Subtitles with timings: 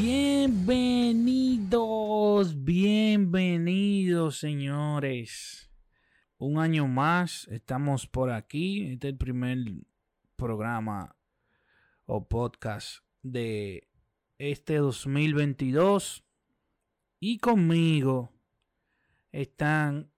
[0.00, 5.68] Bienvenidos, bienvenidos señores.
[6.36, 8.92] Un año más, estamos por aquí.
[8.92, 9.58] Este es el primer
[10.36, 11.16] programa
[12.06, 13.88] o podcast de
[14.38, 16.24] este 2022.
[17.18, 18.32] Y conmigo
[19.32, 20.12] están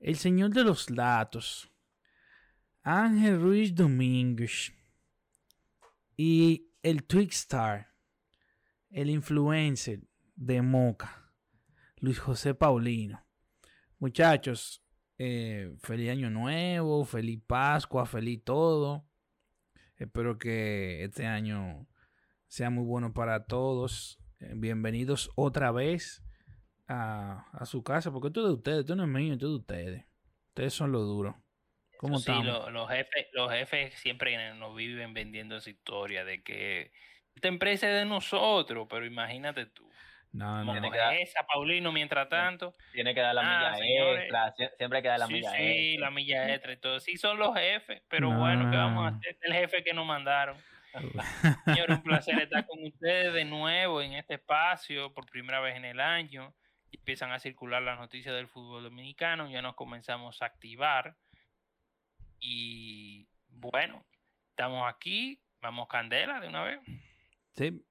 [0.00, 1.70] el señor de los datos,
[2.82, 4.72] Ángel Ruiz Domínguez
[6.16, 7.93] y el Twixstar,
[8.94, 10.00] el influencer
[10.36, 11.32] de Moca,
[11.96, 13.26] Luis José Paulino.
[13.98, 14.84] Muchachos,
[15.18, 19.04] eh, feliz año nuevo, feliz Pascua, feliz todo.
[19.96, 21.88] Espero que este año
[22.46, 24.20] sea muy bueno para todos.
[24.38, 26.24] Eh, bienvenidos otra vez
[26.86, 29.50] a, a, su casa, porque esto es de ustedes, esto no es mío, esto es
[29.50, 30.04] de ustedes.
[30.50, 31.34] Ustedes son los duros.
[31.98, 36.92] ¿Cómo sí, lo, los, jefes, los jefes siempre nos viven vendiendo esa historia de que
[37.34, 39.88] esta empresa es de nosotros, pero imagínate tú.
[40.32, 40.74] No, no.
[40.74, 42.74] Como esa, Paulino, mientras tanto.
[42.92, 44.22] Tiene que dar la Ah, milla señores.
[44.22, 46.00] extra, sie- siempre hay que dar la sí, milla sí, extra.
[46.06, 46.98] la milla extra y todo.
[47.00, 48.40] Sí, son los jefes, pero No.
[48.40, 49.36] bueno, ¿qué vamos a hacer?
[49.42, 50.56] El jefe que nos mandaron.
[51.64, 55.84] Señor, un placer estar con ustedes de nuevo en este espacio por primera vez en
[55.84, 56.52] el año.
[56.92, 61.14] Empiezan a circular las noticias del fútbol dominicano, ya nos comenzamos a activar.
[62.40, 64.04] Y bueno,
[64.50, 66.80] estamos aquí, vamos candela de una vez.
[67.54, 67.82] Sí.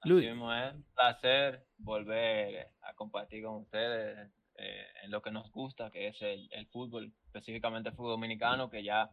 [0.00, 0.26] Así Luis.
[0.26, 5.90] mismo es un placer volver a compartir con ustedes eh, en lo que nos gusta,
[5.90, 9.10] que es el, el fútbol, específicamente el fútbol dominicano, que ya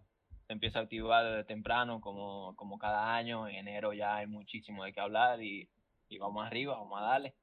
[0.48, 3.48] se empieza a activar desde temprano, como, como cada año.
[3.48, 5.70] En enero ya hay muchísimo de qué hablar y,
[6.10, 7.36] y vamos arriba, vamos a darle.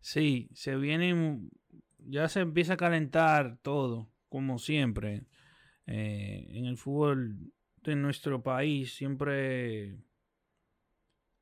[0.00, 1.50] Sí, se vienen,
[1.98, 5.26] ya se empieza a calentar todo, como siempre.
[5.86, 9.98] Eh, en el fútbol de nuestro país siempre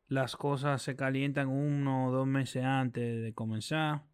[0.08, 4.04] las cosas se calientan uno o dos meses antes de comenzar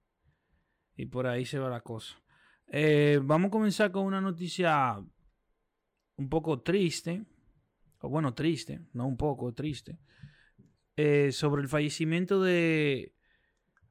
[0.96, 2.16] y por ahí se va la cosa.
[2.68, 5.02] Eh, vamos a comenzar con una noticia
[6.16, 7.24] un poco triste,
[8.00, 9.98] o bueno, triste, no un poco triste,
[10.96, 13.14] eh, sobre el fallecimiento de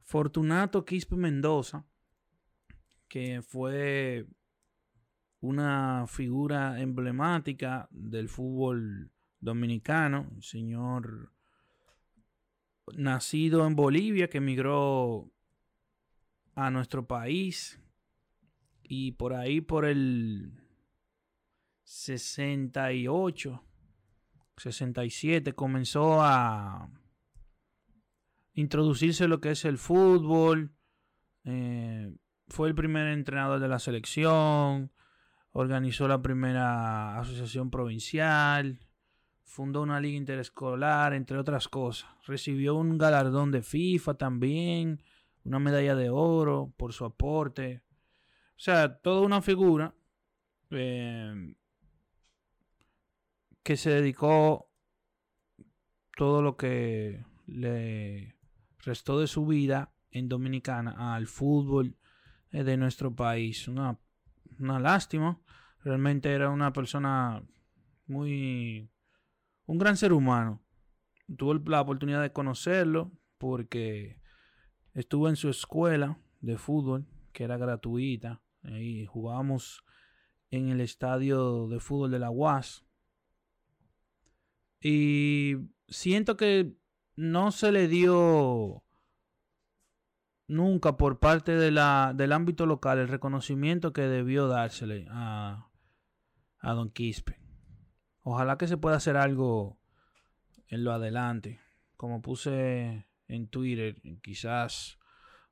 [0.04, 1.86] Fortunato Quispe Mendoza,
[3.08, 4.28] que fue
[5.42, 11.31] una figura emblemática del fútbol dominicano, señor
[12.95, 15.31] nacido en Bolivia que emigró
[16.55, 17.79] a nuestro país
[18.83, 20.53] y por ahí por el
[21.83, 23.63] 68
[24.59, 26.89] 67 comenzó a
[28.53, 30.75] introducirse lo que es el fútbol.
[31.45, 32.13] eh,
[32.50, 34.91] fue el primer entrenador de la selección.
[35.51, 38.79] Organizó la primera asociación provincial.
[39.50, 42.08] Fundó una liga interescolar, entre otras cosas.
[42.28, 45.02] Recibió un galardón de FIFA también.
[45.44, 47.82] Una medalla de oro por su aporte.
[48.52, 49.96] O sea, toda una figura
[50.70, 51.56] eh,
[53.64, 54.70] que se dedicó
[56.16, 58.36] todo lo que le
[58.86, 61.98] restó de su vida en Dominicana al fútbol
[62.52, 63.68] eh, de nuestro país.
[63.68, 63.98] Una,
[64.60, 65.42] una lástima.
[65.84, 67.42] Realmente era una persona
[68.06, 68.92] muy...
[69.69, 70.63] un gran ser humano.
[71.38, 74.19] Tuve la oportunidad de conocerlo porque
[74.96, 78.41] estuve en su escuela de fútbol que era gratuita.
[78.63, 79.85] Ahí jugábamos
[80.50, 82.84] en el estadio de fútbol de la UAS.
[84.81, 85.57] Y
[85.88, 86.74] siento que
[87.16, 88.84] no se le dio
[90.47, 95.69] nunca por parte del ámbito local el reconocimiento que debió dársele a,
[96.57, 97.49] a Don Quispe.
[98.31, 99.80] Ojalá que se pueda hacer algo
[100.68, 101.60] en lo adelante.
[101.98, 105.00] Como puse en Twitter, quizás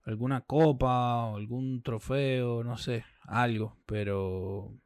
[0.04, 4.80] alguna copa o algún trofeo, no sé, algo, pero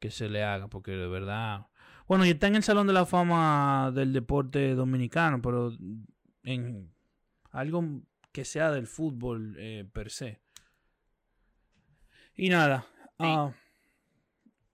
[0.00, 1.68] que se le haga, porque de verdad...
[2.08, 5.70] Bueno, y está en el Salón de la Fama del Deporte Dominicano, pero
[6.42, 6.92] en
[7.52, 7.84] algo
[8.32, 10.40] que sea del fútbol eh, per se.
[12.34, 12.84] Y nada,
[13.20, 13.52] ah,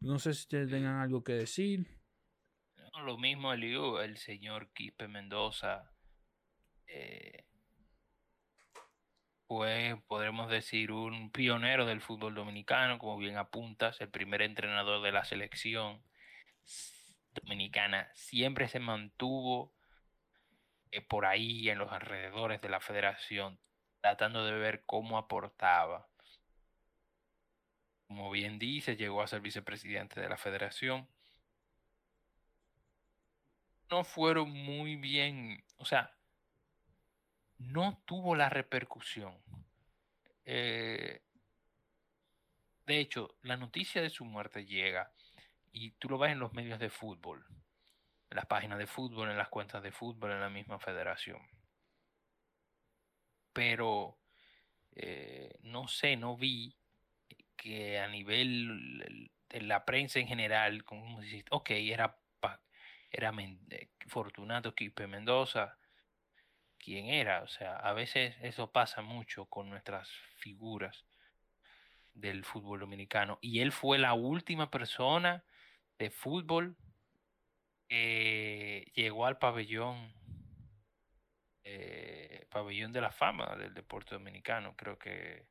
[0.00, 2.01] no sé si ustedes tengan algo que decir.
[3.00, 5.90] Lo mismo el señor Quispe Mendoza
[9.46, 15.12] fue, podremos decir, un pionero del fútbol dominicano, como bien apuntas, el primer entrenador de
[15.12, 16.02] la selección
[17.34, 18.10] dominicana.
[18.14, 19.74] Siempre se mantuvo
[20.90, 23.58] eh, por ahí en los alrededores de la federación,
[24.00, 26.08] tratando de ver cómo aportaba.
[28.06, 31.08] Como bien dice, llegó a ser vicepresidente de la federación.
[33.92, 36.16] No fueron muy bien, o sea,
[37.58, 39.36] no tuvo la repercusión.
[40.46, 41.20] Eh,
[42.86, 45.12] de hecho, la noticia de su muerte llega
[45.72, 47.44] y tú lo ves en los medios de fútbol,
[48.30, 51.42] en las páginas de fútbol, en las cuentas de fútbol, en la misma federación.
[53.52, 54.16] Pero
[54.92, 56.74] eh, no sé, no vi
[57.56, 62.21] que a nivel de la prensa en general, como decir, ok, era,
[63.12, 65.78] era eh, Fortunato Quipe Mendoza,
[66.78, 67.42] quién era.
[67.42, 71.04] O sea, a veces eso pasa mucho con nuestras figuras
[72.14, 73.38] del fútbol dominicano.
[73.40, 75.44] Y él fue la última persona
[75.98, 76.76] de fútbol
[77.88, 80.14] que llegó al pabellón,
[81.64, 85.46] eh, pabellón de la fama del deporte dominicano, creo que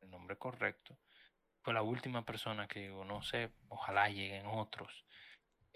[0.00, 0.98] el nombre correcto.
[1.62, 5.04] Fue la última persona que llegó, no sé, ojalá lleguen otros.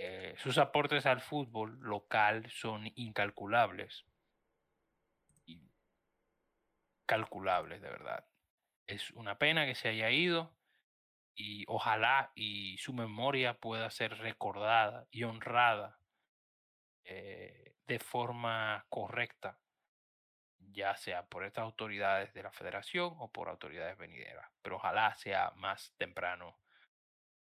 [0.02, 4.06] Eh, sus aportes al fútbol local son incalculables
[7.10, 8.24] calculables, de verdad.
[8.86, 10.54] Es una pena que se haya ido
[11.34, 15.98] y ojalá y su memoria pueda ser recordada y honrada
[17.02, 19.58] eh, de forma correcta,
[20.60, 25.50] ya sea por estas autoridades de la federación o por autoridades venideras, pero ojalá sea
[25.56, 26.60] más temprano,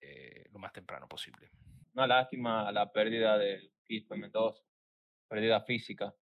[0.02, 1.50] eh, lo más temprano posible.
[1.98, 4.62] Una lástima la pérdida de Quispe Mendoza,
[5.28, 6.14] pérdida física,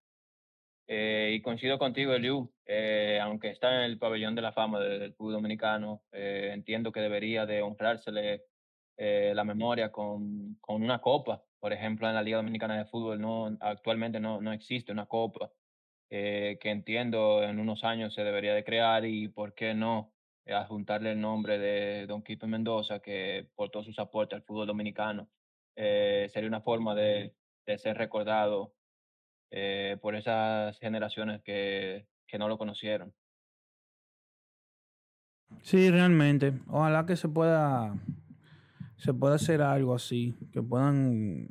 [0.86, 5.12] eh, y coincido contigo, Eliu, eh, aunque está en el pabellón de la fama del,
[5.12, 8.44] fútbol dominicano, eh, entiendo que debería de honrársele
[8.96, 11.44] la memoria con, con, una copa.
[11.60, 15.52] Por ejemplo, en la Liga Dominicana de Fútbol no, actualmente no, no existe una copa
[16.08, 20.14] que entiendo en unos años se debería de crear y por qué no
[20.46, 25.28] adjuntarle el nombre de Don Quipe Mendoza, que por todos sus aportes al fútbol dominicano,
[25.76, 27.34] sería una forma de,
[27.66, 28.72] de ser recordado
[29.50, 33.12] eh, por esas generaciones que, que no lo conocieron.
[35.62, 36.52] Sí, realmente.
[36.68, 37.94] Ojalá que se pueda
[38.96, 41.48] se pueda hacer algo así, que puedan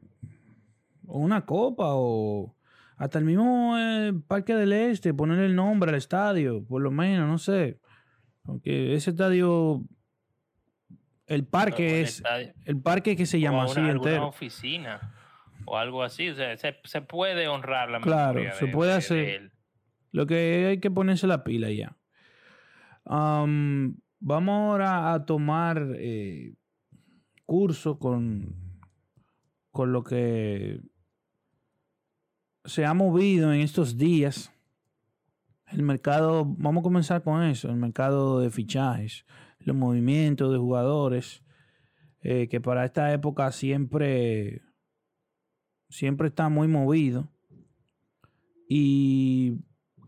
[1.04, 2.56] una copa o
[2.98, 7.28] hasta el mismo eh, Parque del Este, poner el nombre al estadio, por lo menos,
[7.28, 7.80] no sé.
[8.44, 9.84] Porque ese estadio,
[11.28, 12.24] el parque es,
[12.66, 14.28] el parque que se llama así entero.
[14.28, 15.14] oficina
[15.66, 16.30] o algo así.
[16.30, 19.52] O sea, se, puede honrar la Claro, se puede hacer.
[20.12, 21.98] Lo que hay que ponerse la pila ya.
[23.06, 26.54] vamos ahora a tomar eh,
[27.46, 28.80] curso con,
[29.72, 30.80] con lo que
[32.64, 34.52] se ha movido en estos días.
[35.68, 39.26] El mercado, vamos a comenzar con eso, el mercado de fichajes,
[39.66, 41.44] los movimientos de jugadores,
[42.22, 44.62] eh, que para esta época siempre
[45.90, 47.32] siempre está muy movido.
[48.68, 49.60] Y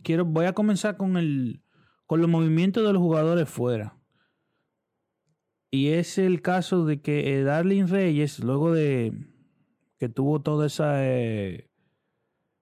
[0.03, 1.61] quiero, voy a comenzar con el
[2.07, 3.97] con los movimientos de los jugadores fuera.
[5.69, 9.11] Y es el caso de que eh, Darling Reyes, luego de
[9.99, 11.69] que tuvo toda esa eh,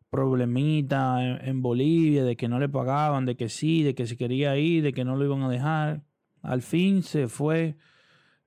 [0.10, 4.58] problemita en, Bolivia, de que no le pagaban, de que sí, de que se quería
[4.58, 6.04] ir, de que no lo iban a dejar,
[6.46, 7.76] al fin se fue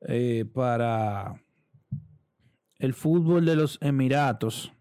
[0.00, 1.42] eh, para
[2.78, 4.72] el fútbol de los Emiratos.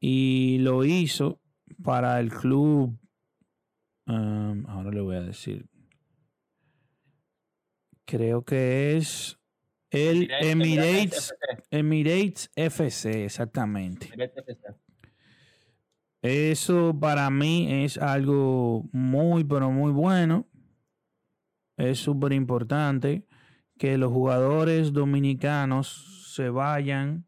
[0.00, 1.40] Y lo hizo
[1.82, 2.98] para el club.
[4.06, 5.66] Um, ahora le voy a decir.
[8.04, 9.38] Creo que es
[9.90, 11.34] el Emirates,
[11.70, 14.10] Emirates FC, exactamente.
[16.22, 20.46] Eso para mí es algo muy, pero muy bueno.
[21.76, 23.26] Es súper importante
[23.78, 27.26] que los jugadores dominicanos se vayan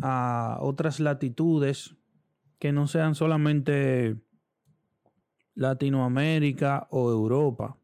[0.00, 1.96] a otras latitudes
[2.58, 4.16] que no sean solamente
[5.54, 7.78] Latinoamérica o Europa.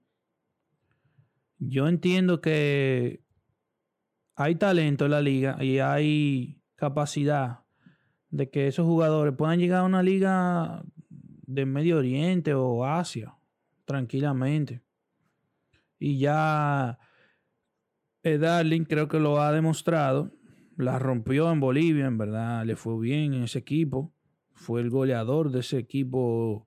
[1.58, 3.22] Yo entiendo que
[4.34, 7.60] hay talento en la liga y hay capacidad
[8.30, 13.34] de que esos jugadores puedan llegar a una liga de Medio Oriente o Asia
[13.84, 14.82] tranquilamente.
[16.02, 16.98] Y ya
[18.24, 20.32] eh, Darling creo que lo ha demostrado.
[20.76, 24.12] La rompió en Bolivia, en verdad, le fue bien en ese equipo.
[24.52, 26.66] Fue el goleador de ese equipo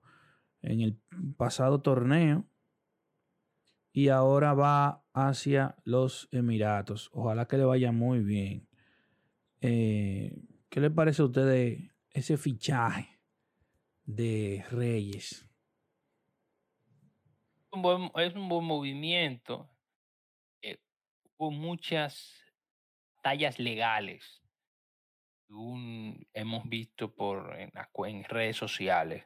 [0.62, 0.98] en el
[1.36, 2.48] pasado torneo.
[3.92, 7.10] Y ahora va hacia los Emiratos.
[7.12, 8.66] Ojalá que le vaya muy bien.
[9.60, 10.34] Eh,
[10.70, 13.20] ¿Qué le parece a usted ese fichaje
[14.06, 15.45] de Reyes?
[18.16, 19.70] Es un buen movimiento
[21.38, 22.42] hubo muchas
[23.22, 24.42] tallas legales.
[26.34, 29.24] hemos visto por en, redes sociales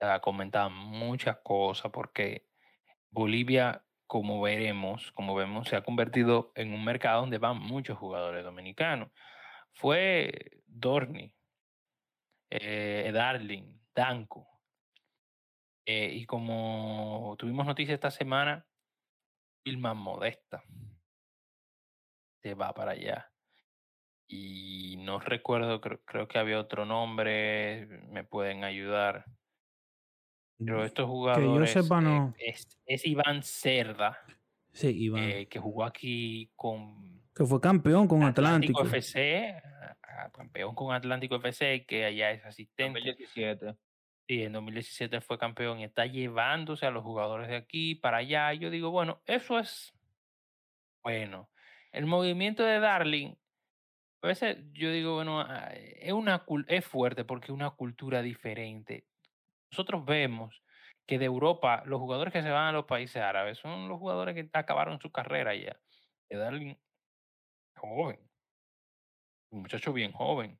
[0.00, 2.46] a comentar muchas cosas porque
[3.10, 8.44] Bolivia, como veremos, como vemos, se ha convertido en un mercado donde van muchos jugadores
[8.44, 9.10] dominicanos.
[9.72, 11.32] Fue Dorni,
[12.50, 14.57] eh, Darling, Danco.
[15.90, 18.66] Eh, y como tuvimos noticias esta semana,
[19.64, 20.62] Vilma Modesta
[22.42, 23.32] se va para allá.
[24.28, 29.24] Y no recuerdo, creo, creo que había otro nombre, me pueden ayudar.
[30.58, 32.34] Pero estos Que yo jugadores sepa, eh, no.
[32.38, 34.18] es, es Iván Cerda,
[34.74, 35.22] Sí, Iván.
[35.24, 38.96] eh, que jugó aquí con que fue campeón con Atlántico, Atlántico.
[38.98, 42.98] FC, a- a- campeón con Atlántico FC, que allá es asistente.
[43.00, 43.74] 2017.
[44.28, 48.52] Sí, en 2017 fue campeón y está llevándose a los jugadores de aquí para allá.
[48.52, 49.94] Y yo digo, bueno, eso es
[51.02, 51.50] bueno.
[51.92, 53.34] El movimiento de Darling,
[54.22, 59.06] a veces yo digo, bueno, ah, es, una, es fuerte porque es una cultura diferente.
[59.70, 60.62] Nosotros vemos
[61.06, 64.34] que de Europa, los jugadores que se van a los países árabes son los jugadores
[64.34, 65.80] que acabaron su carrera ya.
[66.28, 66.74] De Darling,
[67.76, 68.20] joven,
[69.50, 70.58] un muchacho bien joven.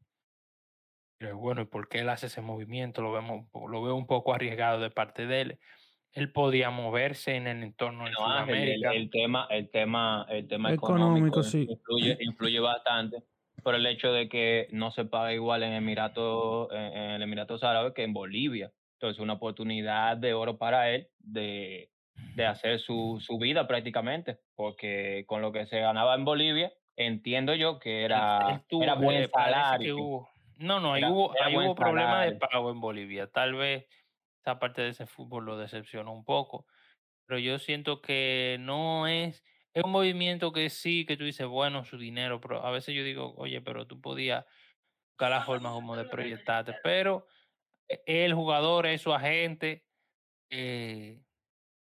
[1.18, 3.02] Pero bueno, ¿y por qué él hace ese movimiento?
[3.02, 5.58] Lo vemos, lo veo un poco arriesgado de parte de él.
[6.12, 8.92] Él podía moverse en el entorno de No, el, Sudamérica.
[8.92, 11.66] el tema, el tema, el tema Económico, económico, sí.
[11.68, 13.22] influye, influye bastante
[13.62, 17.62] por el hecho de que no se paga igual en Emiratos, en, en el Emiratos
[17.64, 18.72] Árabes que en Bolivia.
[18.94, 21.90] Entonces, una oportunidad de oro para él de,
[22.34, 27.54] de hacer su, su vida prácticamente, porque con lo que se ganaba en Bolivia, entiendo
[27.54, 30.28] yo que era, era buen eh, salario.
[30.58, 33.30] No, no, ahí Era- hubo, era ahí hubo problemas de pago en Bolivia.
[33.30, 33.86] Tal vez
[34.44, 36.66] esa parte de ese fútbol lo decepcionó un poco.
[37.26, 41.84] Pero yo siento que no es, es un movimiento que sí, que tú dices, bueno,
[41.84, 44.46] su dinero, pero a veces yo digo, oye, pero tú podías
[45.12, 46.74] buscar la forma como de proyectarte.
[46.84, 47.26] Pero
[47.88, 49.84] eh, el jugador es su agente.
[50.50, 51.22] eh,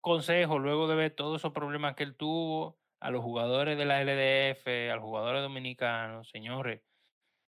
[0.02, 4.02] consejo, luego de ver todos esos problemas que él tuvo, a los jugadores de la
[4.02, 6.82] LDF, a los jugadores dominicanos, señores,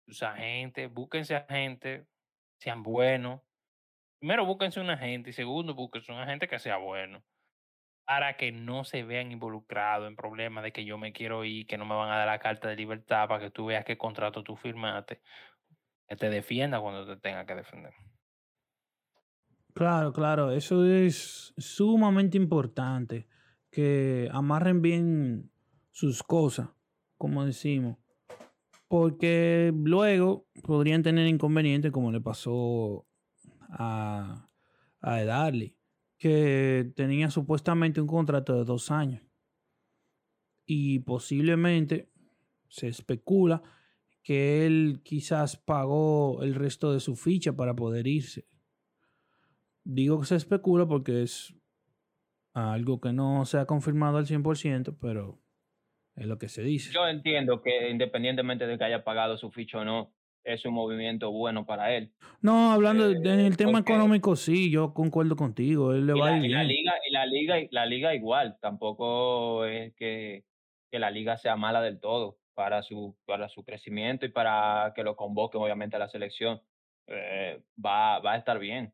[0.05, 2.07] sus agentes, búsquense agentes,
[2.57, 3.41] sean buenos.
[4.19, 7.23] Primero, búsquense un agente y segundo, búsquense un agente que sea bueno
[8.05, 11.77] para que no se vean involucrados en problemas de que yo me quiero ir, que
[11.77, 14.43] no me van a dar la carta de libertad para que tú veas qué contrato
[14.43, 15.21] tú firmaste,
[16.07, 17.93] que te defienda cuando te tenga que defender.
[19.73, 23.27] Claro, claro, eso es sumamente importante,
[23.71, 25.51] que amarren bien
[25.91, 26.69] sus cosas,
[27.17, 27.97] como decimos,
[28.97, 33.05] porque luego podrían tener inconvenientes como le pasó
[33.67, 34.47] a,
[35.01, 35.51] a
[36.17, 39.21] que tenía supuestamente un contrato de dos años
[40.65, 42.09] y posiblemente
[42.69, 43.61] se especula
[44.23, 48.47] que él quizás pagó el resto de su ficha para poder irse.
[49.83, 51.53] Digo que se especula porque es
[52.53, 55.44] algo que no se ha confirmado al 100%, pero
[56.15, 56.91] es lo que se dice.
[56.93, 61.31] Yo entiendo que independientemente de que haya pagado su ficha o no, es un movimiento
[61.31, 62.13] bueno para él.
[62.41, 65.91] No, hablando de- en el tema económico, sí, yo concuerdo contigo.
[65.93, 69.65] Él le Y va la, y la liga, y la liga, la liga igual, tampoco
[69.65, 70.43] es que,
[70.91, 75.03] que la liga sea mala del todo para su, para su crecimiento y para que
[75.03, 76.61] lo convoquen obviamente a la selección.
[77.07, 78.93] Eh, va, va a estar bien.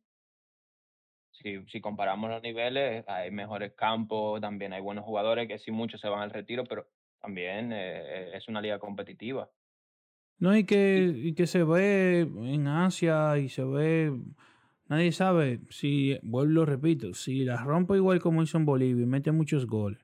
[1.31, 5.99] Si, si comparamos los niveles, hay mejores campos, también hay buenos jugadores que sí muchos
[5.99, 6.87] se van al retiro, pero
[7.21, 9.49] también eh, es una liga competitiva.
[10.39, 14.11] No, y que, y que se ve en Asia y se ve.
[14.87, 19.31] Nadie sabe si, vuelvo repito, si la rompe igual como hizo en Bolivia y mete
[19.31, 20.03] muchos goles,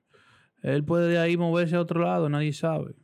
[0.62, 2.96] él puede de ahí moverse a otro lado, nadie sabe.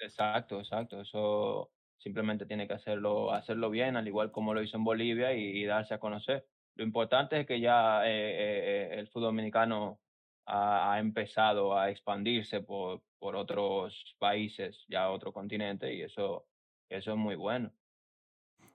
[0.00, 1.00] Exacto, exacto.
[1.00, 5.62] Eso simplemente tiene que hacerlo, hacerlo bien, al igual como lo hizo en Bolivia y,
[5.62, 6.46] y darse a conocer.
[6.76, 10.00] Lo importante es que ya eh, eh, eh, el fútbol dominicano
[10.46, 16.46] ha, ha empezado a expandirse por, por otros países, ya otro continente, y eso,
[16.88, 17.72] eso es muy bueno.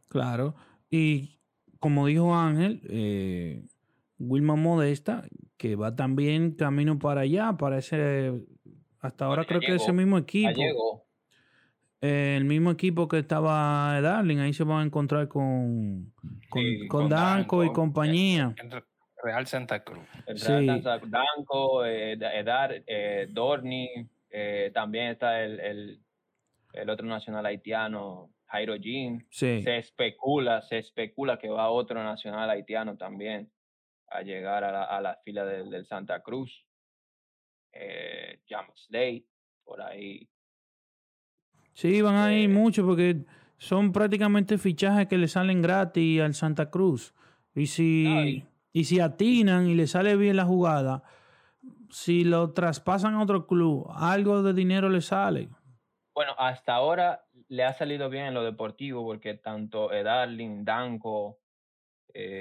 [0.09, 0.55] Claro.
[0.89, 1.39] Y
[1.79, 3.63] como dijo Ángel, eh,
[4.19, 5.23] Wilma Modesta,
[5.57, 8.33] que va también camino para allá, para ese.
[8.99, 10.51] Hasta ahora creo que ese llegó, mismo equipo.
[10.55, 11.05] llegó.
[12.01, 16.13] eh, el mismo equipo que estaba Darling, ahí se van a encontrar con,
[16.49, 18.53] con, Sí, con con Danco y compañía.
[18.57, 18.71] En
[19.23, 20.05] Real Santa Cruz.
[20.35, 20.67] Sí.
[21.07, 23.89] Danco, eh, Da- Edar, eh, Dorni,
[24.33, 26.03] eh, también está el, el,
[26.73, 29.25] el otro nacional haitiano, Jairo Jean.
[29.29, 29.61] Sí.
[29.61, 33.51] Se especula, se especula que va otro nacional haitiano también
[34.09, 36.65] a llegar a la, a la fila del, del Santa Cruz.
[37.71, 39.25] Eh, James Day,
[39.63, 40.27] por ahí.
[41.73, 43.25] Sí, van a ir Eh, mucho porque
[43.57, 47.13] son prácticamente fichajes que le salen gratis al Santa Cruz.
[47.55, 48.43] Y si,
[48.75, 51.03] Y si atinan y le sale bien la jugada,
[51.93, 55.49] si lo traspasan a otro club, algo de dinero le sale.
[56.15, 61.39] Bueno, hasta ahora le ha salido bien en lo deportivo porque tanto Edarling, Danko.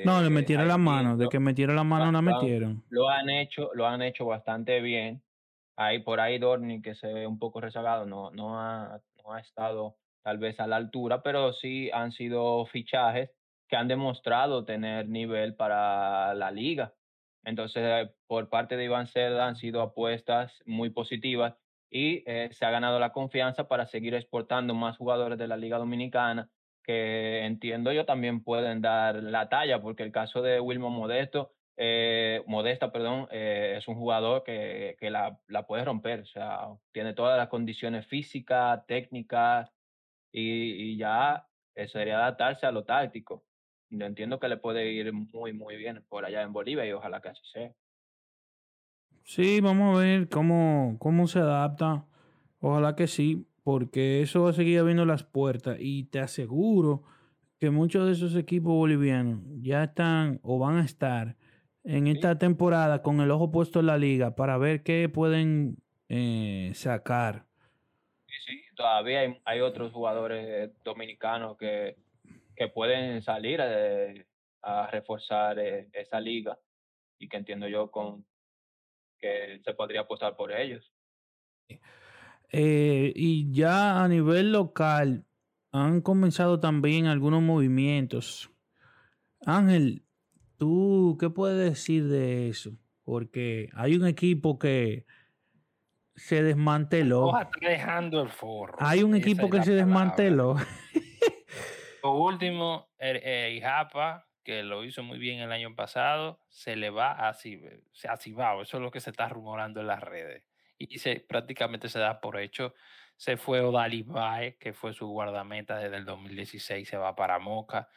[0.04, 1.16] no, le eh, metieron la mano.
[1.16, 2.84] De que metieron la mano, la lo han- metieron.
[2.90, 5.22] lo han hecho, lo han hecho bastante bien.
[5.76, 9.40] Ahí por ahí Dorni, que se ve un poco rezagado, no, no, ha, no ha
[9.40, 13.30] estado tal vez a la altura, pero sí han sido fichajes
[13.68, 16.92] que han demostrado tener nivel para la liga.
[17.44, 21.54] Entonces, por parte de Iván Cerda han sido apuestas muy positivas
[21.90, 25.78] y eh, se ha ganado la confianza para seguir exportando más jugadores de la Liga
[25.78, 26.50] Dominicana
[26.82, 32.42] que entiendo yo también pueden dar la talla, porque el caso de Wilmo Modesto, eh,
[32.46, 37.14] Modesta, perdón, eh, es un jugador que, que la, la puede romper, o sea, tiene
[37.14, 39.70] todas las condiciones físicas, técnicas
[40.32, 43.44] y, y ya eh, sería adaptarse a lo táctico.
[43.92, 47.20] Yo entiendo que le puede ir muy, muy bien por allá en Bolivia y ojalá
[47.20, 47.72] que así sea.
[49.22, 52.06] Sí, vamos a ver cómo, cómo se adapta.
[52.58, 55.76] Ojalá que sí, porque eso va a seguir abriendo las puertas.
[55.78, 57.02] Y te aseguro
[57.60, 61.36] que muchos de esos equipos bolivianos ya están o van a estar
[61.84, 65.76] en esta temporada con el ojo puesto en la liga para ver qué pueden
[66.08, 67.44] eh, sacar.
[68.26, 71.96] Sí, sí, todavía hay, hay otros jugadores dominicanos que,
[72.56, 74.26] que pueden salir eh,
[74.62, 76.58] a reforzar eh, esa liga
[77.18, 78.24] y que entiendo yo con
[79.18, 80.92] que se podría apostar por ellos.
[82.50, 85.24] Eh, y ya a nivel local
[85.70, 88.50] han comenzado también algunos movimientos.
[89.46, 90.04] Ángel,
[90.58, 92.72] ¿tú qué puedes decir de eso?
[93.04, 95.06] Porque hay un equipo que
[96.14, 97.36] se desmanteló.
[97.38, 98.76] Está dejando el forro.
[98.80, 99.86] Hay un equipo que se palabra.
[99.86, 100.56] desmanteló.
[102.02, 106.90] Por último, el, eh, Ijapa, que lo hizo muy bien el año pasado, se le
[106.90, 108.62] va a ha cibao.
[108.62, 110.42] Eso es lo que se está rumorando en las redes.
[110.78, 112.74] Y se, prácticamente se da por hecho.
[113.16, 117.88] Se fue Odali Bae, que fue su guardameta desde el 2016, se va para Moca.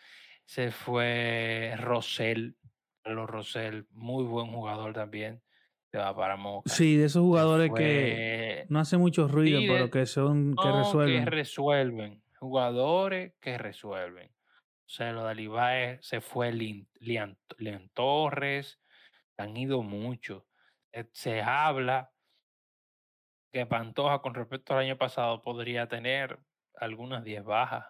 [0.45, 2.55] Se fue Rosell,
[3.01, 5.41] Carlos Rosell, muy buen jugador también,
[5.89, 6.69] se va para Moca.
[6.69, 11.23] Sí, de esos jugadores que no hacen mucho ruido, pero que son, que no, resuelven.
[11.23, 12.24] que resuelven.
[12.45, 14.29] Jugadores que resuelven.
[14.29, 17.39] O sea, lo de Alibae se fue Lian
[17.95, 18.79] Torres,
[19.35, 20.43] han ido muchos.
[20.93, 22.11] Eh, Se habla
[23.51, 26.39] que Pantoja con respecto al año pasado podría tener
[26.75, 27.87] algunas 10 bajas.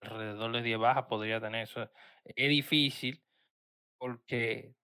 [0.00, 1.88] Alrededor de 10 bajas podría tener eso.
[2.24, 3.22] Es difícil
[3.98, 4.74] porque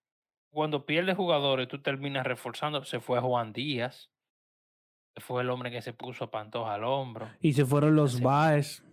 [0.51, 2.85] cuando pierdes jugadores tú terminas reforzando.
[2.85, 4.12] Se fue Juan Díaz.
[5.19, 7.29] Fue el hombre que se puso a Pantoja al hombro.
[7.41, 8.21] Y se fueron los.
[8.21, 8.85] Baez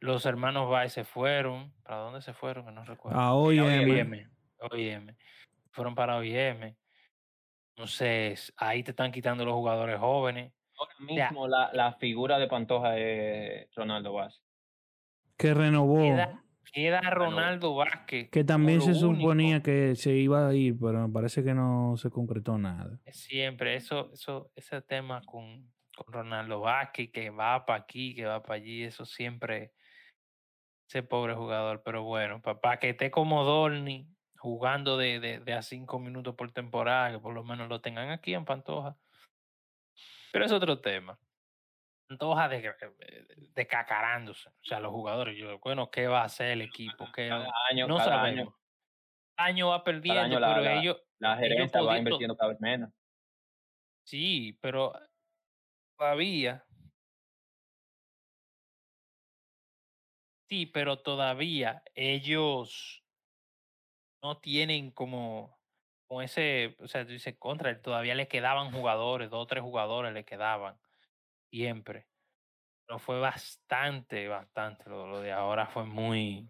[0.00, 1.72] Los hermanos Baez se fueron.
[1.82, 2.64] ¿Para dónde se fueron?
[2.66, 3.18] Que no recuerdo.
[3.18, 3.62] a OIM.
[3.64, 4.30] OIM.
[4.70, 5.16] OIM.
[5.72, 6.74] Fueron para OIM.
[7.76, 10.52] Entonces, ahí te están quitando los jugadores jóvenes.
[10.78, 14.42] Ahora sea, mismo la, la figura de Pantoja es Ronaldo Vázquez.
[15.36, 15.98] que renovó.
[15.98, 18.30] Queda, queda Ronaldo Vázquez.
[18.30, 19.20] Que también se único.
[19.20, 23.00] suponía que se iba a ir, pero parece que no se concretó nada.
[23.10, 28.42] Siempre, eso, eso, ese tema con, con Ronaldo Vázquez, que va para aquí, que va
[28.42, 29.72] para allí, eso siempre,
[30.88, 31.82] ese pobre jugador.
[31.84, 36.52] Pero bueno, para que esté como Dorni, jugando de, de, de a cinco minutos por
[36.52, 38.96] temporada, que por lo menos lo tengan aquí en Pantoja.
[40.32, 41.18] Pero es otro tema.
[42.08, 42.72] Pantoja de,
[43.54, 45.36] de cacarándose, o sea, los jugadores.
[45.36, 47.10] Yo, bueno, ¿qué va a hacer el equipo?
[47.12, 48.40] ¿Qué, Cada año, no cada sabemos.
[48.40, 48.56] año,
[49.36, 52.90] año va perdiendo, año la- pero la- ellos, la gerencia va invirtiendo cada vez menos.
[54.04, 54.92] Sí, pero
[55.96, 56.64] todavía.
[60.48, 63.04] Sí, pero todavía ellos
[64.22, 65.58] no tienen como,
[66.06, 70.12] como ese, o sea, tú dices contra, todavía le quedaban jugadores, dos o tres jugadores
[70.12, 70.78] le quedaban
[71.56, 72.06] siempre.
[72.86, 74.88] Pero fue bastante, bastante.
[74.88, 76.48] Lo, de ahora fue muy,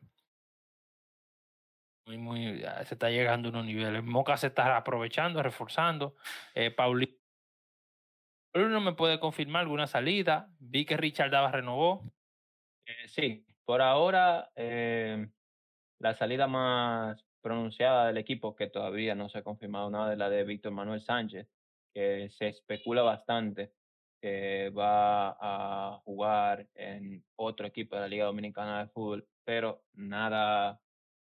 [2.07, 4.03] muy, muy, ya se está llegando a unos niveles.
[4.05, 6.17] Moca se está aprovechando, reforzando.
[6.55, 7.19] Eh, Pauli
[8.53, 10.51] Pauli no me puede confirmar alguna salida.
[10.59, 12.03] Vi que Richard Dava renovó.
[12.87, 15.29] Eh, sí, por ahora eh,
[16.01, 20.29] la salida más pronunciada del equipo, que todavía no se ha confirmado nada, es la
[20.29, 21.49] de Víctor Manuel Sánchez,
[21.95, 23.73] que se especula bastante
[24.21, 30.81] que va a jugar en otro equipo de la Liga Dominicana de Fútbol, pero nada,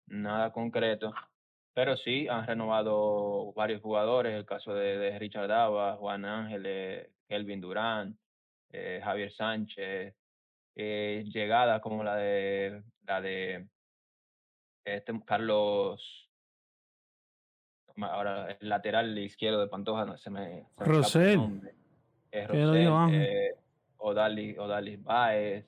[0.06, 1.12] nada concreto.
[1.74, 7.60] Pero sí han renovado varios jugadores, el caso de, de Richard Dava, Juan Ángeles, Kelvin
[7.60, 8.18] Durán,
[8.70, 10.14] eh, Javier Sánchez,
[10.74, 13.68] eh, llegadas como la de la de
[14.84, 16.28] este Carlos
[18.06, 20.66] ahora el lateral izquierdo de Pantoja, no se me...
[20.76, 21.38] Se me Rosell.
[22.30, 23.22] Eh, ¿Qué lo dijo Rosell, Ángel?
[23.22, 23.54] eh,
[23.98, 25.66] Odalis, Odalis Baez,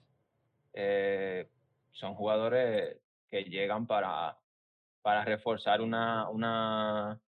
[0.73, 1.49] eh,
[1.91, 4.39] son jugadores que llegan para,
[5.03, 7.21] para reforzar una, una,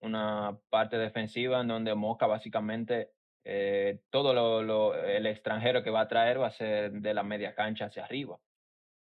[0.00, 3.12] una parte defensiva en donde Moca básicamente
[3.44, 7.22] eh, todo lo, lo- el extranjero que va a traer va a ser de la
[7.22, 8.38] media cancha hacia arriba.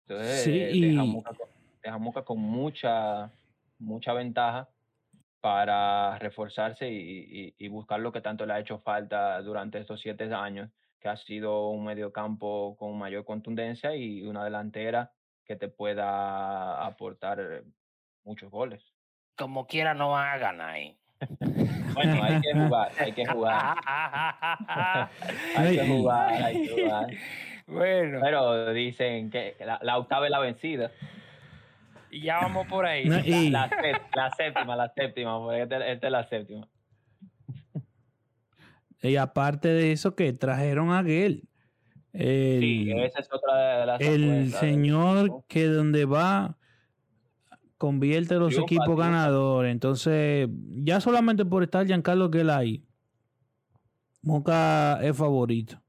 [0.07, 1.37] Entonces Sí, eh, deja, y- con,
[1.83, 3.31] deja con mucha,
[3.79, 4.68] mucha ventaja
[5.40, 6.96] para reforzarse y,
[7.48, 10.70] y- y buscar lo que tanto le ha hecho falta durante estos siete años,
[11.01, 15.12] que ha sido un mediocampo con mayor contundencia y una delantera
[15.44, 17.62] que te pueda aportar
[18.24, 18.83] muchos goles.
[19.37, 20.98] Como quiera no van a ganar ahí.
[21.94, 23.77] Bueno, hay que jugar, hay que jugar,
[25.57, 27.07] hay que jugar, hay que jugar.
[27.66, 30.92] bueno, Pero dicen que la, la octava es la vencida.
[32.11, 33.05] Y ya vamos por ahí.
[33.07, 36.68] No, y- La, sé- la séptima, la séptima, porque esta, esta es la séptima.
[39.03, 41.44] Y aparte de eso, que trajeron a Gel.
[42.12, 46.57] El, Sí, esa es otra de las el señor que donde va
[47.77, 49.71] convierte los Triunfa, equipos ganadores.
[49.71, 50.49] Entonces,
[50.83, 52.83] ya solamente por estar Giancarlo Gel ahí,
[54.23, 55.81] Moca es favorito.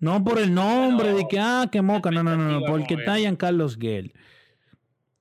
[0.00, 3.16] No por el nombre de que, ah, que Moca, no, no, no, no, porque está.
[3.16, 4.12] Giancarlo Gel.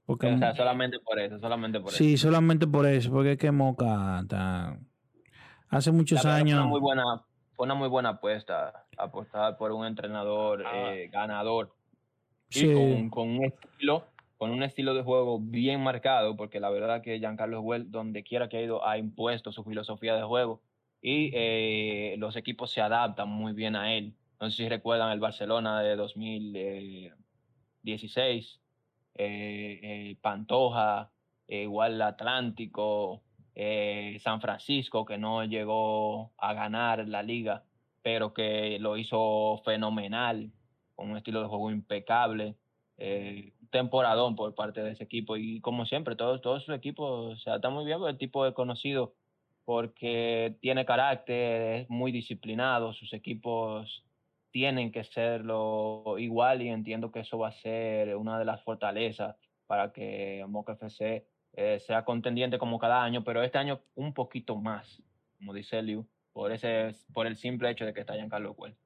[0.10, 1.98] Porque, O sea, solamente por eso, solamente por eso.
[2.00, 4.80] sí, solamente por eso, porque es que Moca está-
[5.70, 6.60] hace muchos La verdad fue años.
[6.62, 7.04] Una muy buena,
[7.54, 10.94] fue una muy buena apuesta, apostar por un entrenador Ah.
[10.96, 11.76] eh, ganador
[12.50, 12.74] y Sí.
[12.74, 14.08] con, con un estilo,
[14.40, 18.50] con un estilo de juego bien marcado, porque la verdad que Giancarlo Well, donde quiera
[18.50, 20.64] que ha ido, ha impuesto su filosofía de juego
[21.04, 24.16] y eh, los equipos se adaptan muy bien a él.
[24.42, 28.60] No sé si recuerdan el Barcelona de 2016,
[29.20, 31.12] eh, eh, Pantoja,
[31.48, 33.22] eh, igual Atlántico,
[33.54, 37.64] eh, San Francisco, que no llegó a ganar la liga,
[38.02, 40.52] pero que lo hizo fenomenal,
[40.96, 42.56] con un estilo de juego impecable.
[42.98, 47.50] Eh, temporadón por parte de ese equipo y como siempre, todos, todos sus equipos se
[47.50, 49.14] adaptan muy bien, porque el tipo es conocido
[49.66, 54.04] porque tiene carácter, es muy disciplinado, sus equipos
[54.52, 59.36] tienen que serlo igual y entiendo que eso va a ser una de las fortalezas
[59.68, 64.56] para que Moca FC eh, sea contendiente como cada año, pero este año un poquito
[64.56, 65.02] más,
[65.38, 68.56] como dice Liu, por, ese, por el simple hecho de que está Giancarlo.
[68.56, 68.78] Pero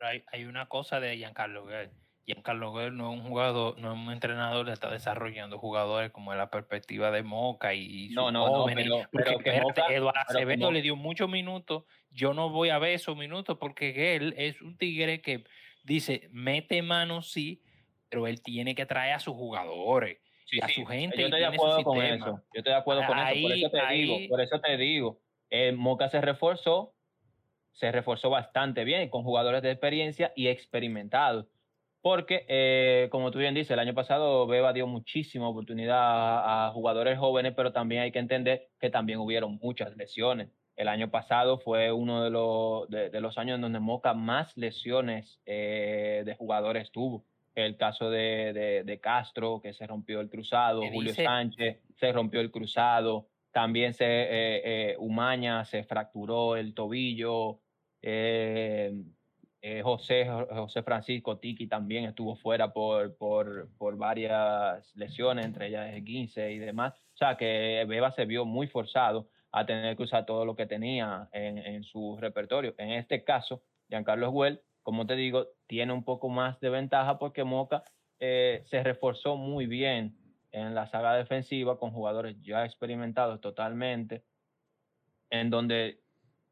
[0.00, 2.01] hay, hay una cosa de Giancarlo Guerrero.
[2.24, 6.32] Giancarlo Guerrero no es un jugador, no es un entrenador que está desarrollando jugadores como
[6.34, 10.70] la perspectiva de Moca y No, no, no, pero- pero que espérate, Moca- Eduardo Acevedo
[10.70, 11.84] le dio muchos minutos.
[12.10, 15.44] Yo no voy a ver esos minutos porque él es un tigre que
[15.82, 17.62] dice, mete mano sí,
[18.08, 20.18] pero él tiene que traer a sus jugadores.
[20.44, 22.14] Sí, y a su gente Yo estoy de acuerdo con sistema.
[22.26, 22.36] eso.
[22.54, 23.40] Yo estoy de acuerdo con eso.
[23.42, 25.18] Por eso te ahí- digo, por eso te digo.
[25.50, 26.94] eh, Moca se reforzó,
[27.72, 31.46] se reforzó bastante bien con jugadores de experiencia y experimentados.
[32.02, 36.70] Porque, eh, como tú bien dices, el año pasado Beba dio muchísima oportunidad a, a
[36.72, 40.50] jugadores jóvenes, pero también hay que entender que también hubieron muchas lesiones.
[40.74, 44.56] El año pasado fue uno de los, de, de los años en donde Moca más
[44.56, 47.24] lesiones eh, de jugadores tuvo.
[47.54, 51.24] El caso de, de, de Castro, que se rompió el cruzado, ¿Qué Julio dice?
[51.24, 54.62] Sánchez se rompió el cruzado, también se, eh,
[54.92, 57.60] eh, Umaña se fracturó el tobillo,
[58.00, 58.92] eh,
[59.62, 65.94] eh, José, José Francisco Tiki también estuvo fuera por, por, por varias lesiones, entre ellas
[65.94, 66.92] el 15 y demás.
[67.14, 70.66] O sea que Beba se vio muy forzado a tener que usar todo lo que
[70.66, 72.74] tenía en, en su repertorio.
[72.76, 77.44] En este caso, Giancarlo Well, como te digo, tiene un poco más de ventaja porque
[77.44, 77.84] Moca
[78.18, 80.16] eh, se reforzó muy bien
[80.50, 84.24] en la saga defensiva con jugadores ya experimentados totalmente,
[85.30, 86.01] en donde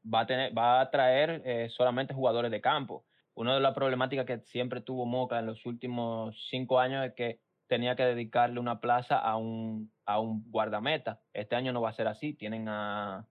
[0.02, 3.04] va a, tener, va a traer eh, solamente jugadores de campo.
[3.34, 7.40] Una de las problemáticas que siempre tuvo Moca en los últimos cinco años es que
[7.66, 11.20] tenía que dedicarle una plaza a un, a un guardameta.
[11.32, 12.34] Este año no va a ser así.
[12.34, 13.28] Tienen a,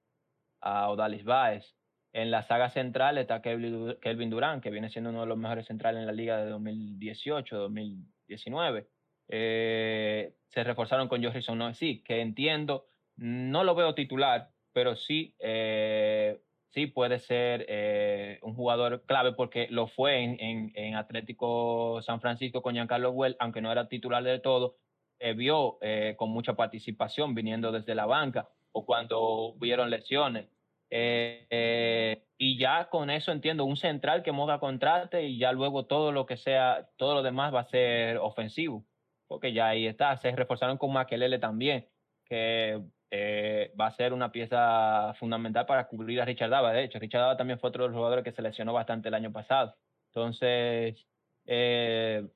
[0.62, 1.76] a Odalis Baez.
[2.12, 6.00] En la saga central está Kelvin Durán, que viene siendo uno de los mejores centrales
[6.00, 8.88] en la liga de 2018-2019.
[9.28, 15.36] Eh, se reforzaron con Jorrison no sí, que entiendo, no lo veo titular, pero sí,
[15.38, 22.02] eh, sí puede ser eh, un jugador clave porque lo fue en, en, en, Atlético
[22.02, 24.78] San Francisco con Giancarlo Well, aunque no era titular de todo,
[25.20, 30.48] eh, vio eh, con mucha participación viniendo desde la banca o cuando hubieron lesiones.
[30.92, 36.12] Eh, y ya con eso entiendo un central que Moga contrate y ya luego todo
[36.12, 38.86] lo que sea, todo lo demás va a ser ofensivo
[39.30, 41.88] porque ya ahí está, se reforzaron con Maquelele también,
[42.26, 46.72] que eh, va a ser una pieza fundamental para cubrir a Richard Dava.
[46.72, 49.16] De hecho, Richard Dava también fue otro de los jugadores que se lesionó bastante el
[49.16, 49.76] año pasado.
[50.08, 51.08] Entonces,
[51.46, 52.28] eh,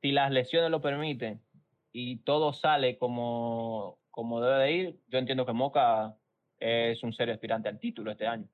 [0.00, 1.42] si las lesiones lo permiten
[1.92, 6.16] y todo sale como, como debe de ir, yo entiendo que Moca
[6.58, 8.48] es un serio aspirante al título este año.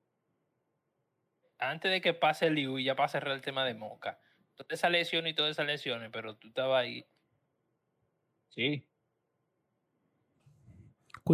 [1.57, 4.19] Antes de que pase el Liu y ya pase el tema de Moca,
[4.55, 7.05] todas esas lesiones y todas esas lesiones, pero tú estabas ahí.
[8.49, 8.85] Sí,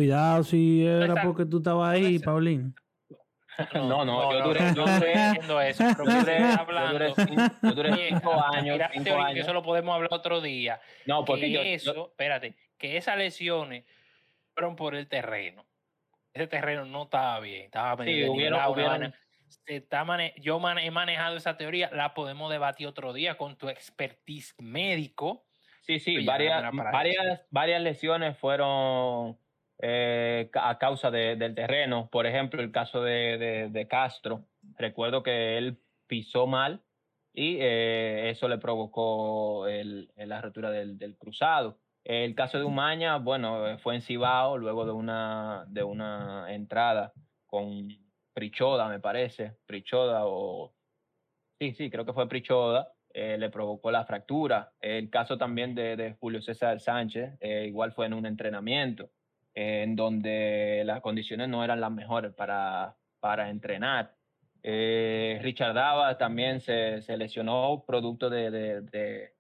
[0.02, 2.76] Cuidado si era porque tú estabas ahí, Paulín.
[3.74, 6.92] No, no, yo duré, yo duré haciendo eso, pero yo duré, hablando.
[6.92, 9.44] yo duré cinco, yo duré Oye, cinco años, mira, cinco teoría, que años.
[9.46, 10.80] eso lo podemos hablar otro día.
[11.08, 13.86] No, porque que yo, eso, yo- espérate, que esas lesiones
[14.54, 15.66] fueron por el terreno.
[16.32, 19.14] Ese terreno no estaba bien, estaba medio Sí, hubieron- hubieron-.
[19.48, 23.70] Se está mane- yo he manejado esa teoría, la podemos debatir otro día con tu
[23.70, 25.48] expertise médico.
[25.82, 29.36] sí, sí, Oye, varias, varias, varias lesiones fueron
[29.80, 32.10] eh, a causa de- del terreno.
[32.12, 34.46] Por ejemplo, el caso de, de- de Castro.
[34.78, 36.82] Recuerdo que él pisó mal
[37.34, 41.80] y eh, eso le provocó el- la rotura del, del cruzado.
[42.04, 47.12] El caso de Umaña, bueno, eh, fue en Cibao luego de una, de una entrada
[47.46, 47.90] con
[48.34, 49.58] Prichoda, me parece.
[49.66, 50.74] Prichoda o...
[51.60, 52.94] Sí, sí, creo que fue Prichoda.
[53.14, 54.74] eh, le provocó la fractura.
[54.80, 59.10] El caso también de, de Julio César Sánchez, igual fue en un entrenamiento,
[59.60, 64.16] en donde las condiciones no eran las mejores para, para entrenar.
[64.62, 69.34] Eh, Richard Dava también se, se lesionó producto de, de, de,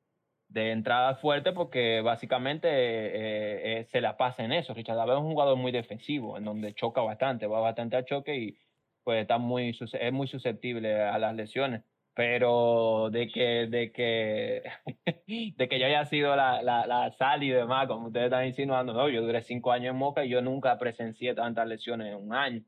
[0.47, 4.73] de entrada fuerte porque básicamente eh, eh, se la pasa en eso.
[4.73, 8.35] Richard Dava es un jugador muy defensivo, en donde choca bastante, va bastante al choque
[8.35, 8.57] y
[9.03, 11.83] pues está muy, es muy susceptible a las lesiones.
[12.17, 14.63] Pero de que, de que,
[15.55, 18.91] de que yo haya sido la, la, la sal y demás, como ustedes están insinuando,
[18.91, 22.33] no, yo duré cinco años en Moca y yo nunca presencié tantas lesiones en un
[22.33, 22.63] año.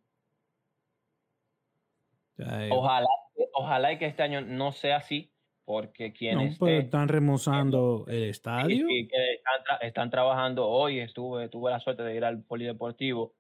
[2.70, 3.08] Ojalá,
[3.54, 5.34] ojalá y que este año no sea así,
[5.66, 8.86] porque no, quienes pues están remozando el estadio.
[8.88, 13.34] y que están, están trabajando hoy, estuve, tuve la suerte de ir al polideportivo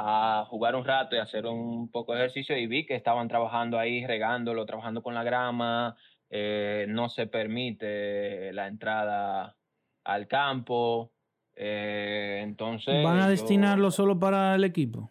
[0.00, 3.80] a jugar un rato y hacer un poco de ejercicio y vi que estaban trabajando
[3.80, 5.96] ahí, regándolo, trabajando con la grama,
[6.30, 9.56] eh, no se permite la entrada
[10.04, 11.10] al campo,
[11.56, 13.02] eh, entonces...
[13.02, 15.10] ¿Van a yo- destinarlo solo para el equipo?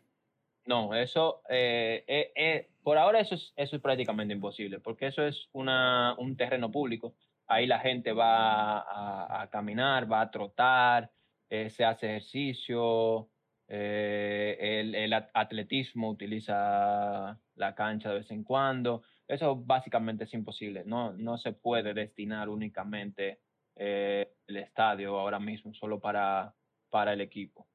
[0.65, 5.49] no, eso, eh, eh, por ahora eso es, eso es prácticamente imposible, porque eso es
[5.51, 7.13] una, un terreno público.
[7.45, 11.09] Ahí la gente va a, a caminar, va a trotar,
[11.49, 13.29] se hace ejercicio,
[13.67, 19.03] eh, el, el at- atletismo utiliza la cancha de vez en cuando.
[19.27, 20.83] Eso básicamente es imposible.
[20.85, 23.41] No, no se puede destinar únicamente
[23.75, 26.55] eh, el estadio ahora mismo solo para,
[26.89, 27.67] para el equipo.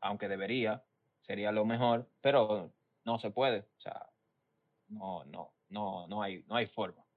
[0.00, 0.82] Aunque debería,
[1.22, 2.72] sería lo mejor, pero
[3.04, 3.60] no se puede.
[3.78, 4.06] O sea,
[4.88, 7.07] no, no, no, no hay, no hay forma.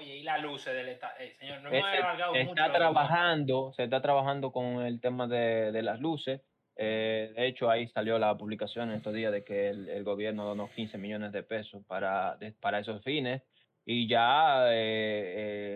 [0.00, 1.14] Oye, y las luces del estadio.
[1.20, 2.50] Eh, señor, no hemos se- alargado se mucho.
[2.62, 6.40] está trabajando, se está trabajando con el tema de, de las luces.
[6.76, 10.70] Eh, de hecho, ahí salió la publicación estos días de que el, el gobierno donó
[10.70, 13.42] 15 millones de pesos para, de- para esos fines.
[13.84, 15.34] Y ya eh,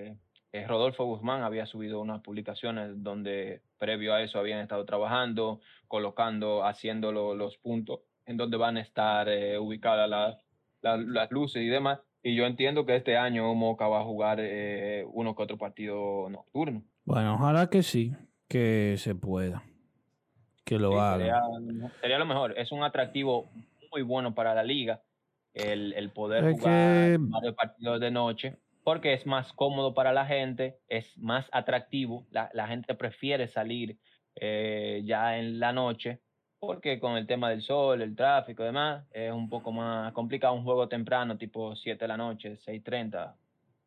[0.08, 0.16] eh,
[0.52, 6.64] eh, Rodolfo Guzmán había subido unas publicaciones donde previo a eso habían estado trabajando, colocando,
[6.64, 10.36] haciendo lo- los puntos en donde van a estar eh, ubicadas las,
[10.80, 12.00] las, las luces y demás.
[12.26, 16.28] Y yo entiendo que este año Moca va a jugar eh, uno que otro partido
[16.30, 16.82] nocturno.
[17.04, 18.12] Bueno, ojalá que sí,
[18.48, 19.62] que se pueda.
[20.64, 21.18] Que lo Sí, hagan.
[21.18, 22.58] sería, sería lo mejor.
[22.58, 23.50] Es un atractivo
[23.92, 25.02] muy bueno para la liga
[25.52, 26.72] el, el poder Es jugar
[27.10, 32.26] que- varios partidos de noche porque es más cómodo para la gente, es más atractivo.
[32.30, 33.98] La, la gente prefiere salir
[34.36, 36.20] eh, ya en la noche
[36.66, 40.54] porque con el tema del sol, el tráfico y demás, es un poco más complicado.
[40.54, 43.34] Un juego temprano, tipo 7 de la noche, 6.30,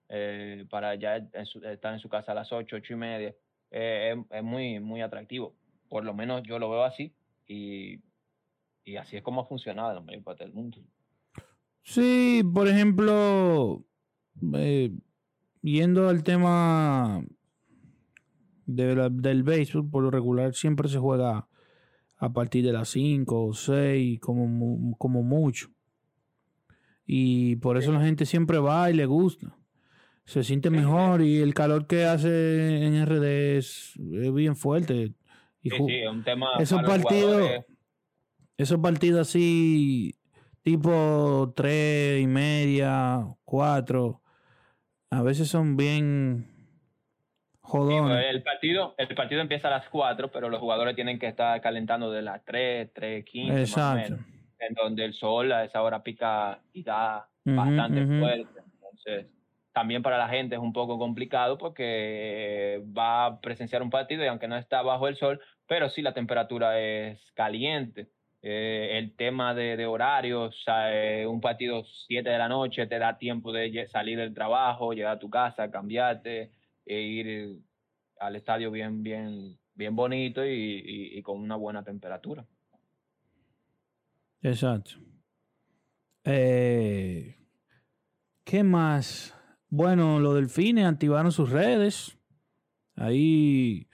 [0.09, 3.35] eh, para ya estar en su casa a las 8, 8 y media,
[3.71, 5.53] eh, es, muy, muy atractivo.
[5.89, 7.13] Por lo menos yo lo veo así
[7.47, 7.99] y,
[8.83, 10.77] y así es como ha funcionado en la mayor parte del mundo.
[11.83, 13.85] Sí, por ejemplo,
[14.53, 14.91] eh,
[15.61, 17.23] yendo al tema
[18.65, 21.47] del béisbol, por lo regular siempre se juega
[22.17, 25.69] a partir de las 5 o 6, como, como mucho.
[27.05, 29.55] Y por eso la gente siempre va y le gusta.
[30.25, 35.13] Se siente mejor y el calor que hace en RD es, es bien fuerte.
[35.61, 36.47] Y Sí, un tema.
[36.59, 37.49] esos partidos,
[38.57, 40.15] esos partidos así,
[40.63, 44.21] tipo tres y media, cuatro,
[45.09, 46.56] a veces son bien
[47.67, 48.11] Jodón.
[48.11, 52.09] El partido, el partido empieza a las 4, pero los jugadores tienen que estar calentando
[52.11, 54.19] de las 3, 3, 15 más o menos.
[54.59, 58.61] En donde el sol a esa hora pica y da bastante fuerte.
[58.73, 59.27] Entonces,
[59.73, 64.27] también para la gente es un poco complicado porque va a presenciar un partido y
[64.27, 68.07] aunque no está bajo el sol, pero sí la temperatura es caliente.
[68.41, 72.87] Eh, el tema de, de horarios, o sea, eh, un partido 7 de la noche
[72.87, 76.51] te da tiempo de salir del trabajo, llegar a tu casa, cambiarte
[76.87, 77.59] e ir
[78.19, 82.45] al estadio bien, bien, bien bonito y, y- y con una buena temperatura.
[84.41, 84.91] Exacto.
[86.23, 87.35] Eh,
[88.43, 89.33] ¿Qué más?
[89.69, 92.17] Bueno, los delfines activaron sus redes.
[92.95, 93.87] Ahí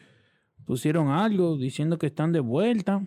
[0.66, 3.06] pusieron algo diciendo que están de vuelta.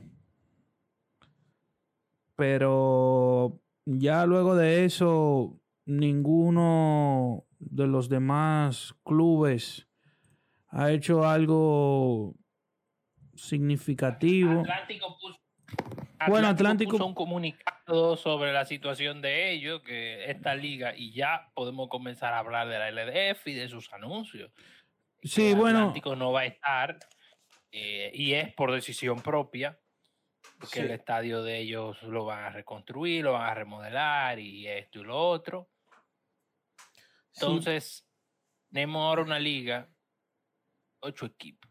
[2.36, 9.86] Pero ya luego de eso, ninguno de los demás clubes
[10.68, 12.34] ha hecho algo
[13.34, 14.60] significativo.
[14.60, 15.38] Atlántico puso,
[16.28, 21.50] Bueno, Atlántico puso un comunicado sobre la situación de ellos, que esta liga, y ya
[21.54, 24.50] podemos comenzar a hablar de la LDF y de sus anuncios.
[25.22, 25.78] Sí, bueno.
[25.80, 26.98] Atlántico no va a estar,
[27.72, 29.78] eh, y es por decisión propia,
[30.58, 30.86] porque Sí.
[30.86, 35.04] el estadio de ellos lo van a reconstruir, lo van a remodelar, y esto y
[35.04, 35.68] lo otro.
[37.36, 38.06] Entonces,
[38.70, 39.88] tenemos ahora una liga,
[41.00, 41.70] ocho equipos.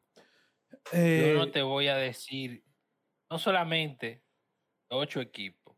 [0.91, 2.63] Eh, Yo no te voy a decir,
[3.29, 4.23] no solamente
[4.89, 5.75] ocho equipos,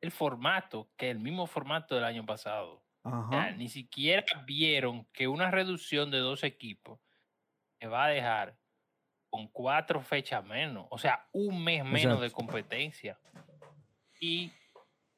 [0.00, 2.84] el formato, que es el mismo formato del año pasado.
[3.02, 3.50] O sea, ajá.
[3.52, 6.98] ni siquiera vieron que una reducción de dos equipos
[7.78, 8.58] te va a dejar
[9.30, 13.18] con cuatro fechas menos, o sea, un mes menos de competencia.
[14.18, 14.50] Y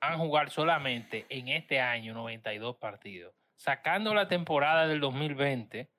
[0.00, 3.34] van a jugar solamente en este año 92 partidos.
[3.58, 5.90] Sacando la temporada del 2020,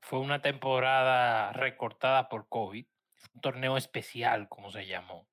[0.00, 2.86] fue una temporada recortada por COVID,
[3.34, 5.28] un torneo especial, como se llamó.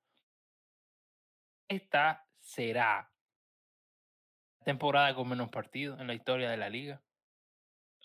[1.69, 3.09] Esta será
[4.59, 7.01] la temporada con menos partidos en la historia de la liga.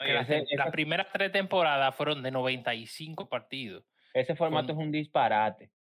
[0.00, 3.84] Oye, las, ese, tem- las ese- primeras tres temporadas fueron de 95 partidos.
[4.12, 5.72] ese formato con- es un disparate.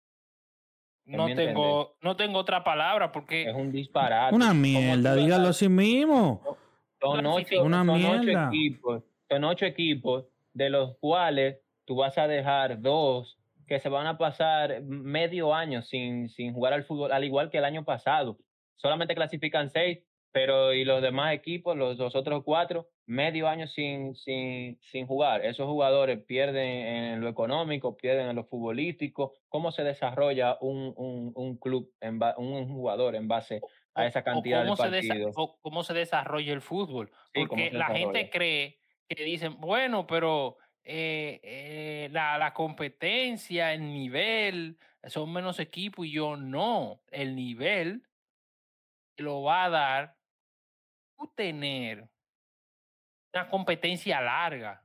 [1.04, 4.34] No tengo, no tengo otra palabra porque Es un disparate.
[4.34, 6.56] Una ¿Cómo mierda, dígalo así mismo.
[7.02, 7.62] Son ocho.
[7.64, 13.38] Una son ocho equipos, son ocho equipos, de los cuales tú vas a dejar dos
[13.66, 17.58] que se van a pasar medio año sin, sin jugar al fútbol, al igual que
[17.58, 18.38] el año pasado.
[18.76, 24.14] Solamente clasifican seis, pero y los demás equipos, los, los otros cuatro, medio año sin,
[24.14, 25.44] sin, sin jugar.
[25.44, 29.34] Esos jugadores pierden en lo económico, pierden en lo futbolístico.
[29.48, 33.60] ¿Cómo se desarrolla un, un, un club, en ba- un jugador en base
[33.94, 35.34] a esa cantidad de partidos?
[35.36, 37.10] o cómo se desarrolla el fútbol.
[37.34, 38.78] Sí, Porque la gente cree
[39.08, 46.12] que dicen, bueno, pero eh, eh, la, la competencia, el nivel, son menos equipos y
[46.12, 47.02] yo no.
[47.10, 48.02] El nivel
[49.18, 50.16] lo va a dar
[51.16, 52.08] tú tener
[53.34, 54.84] una competencia larga,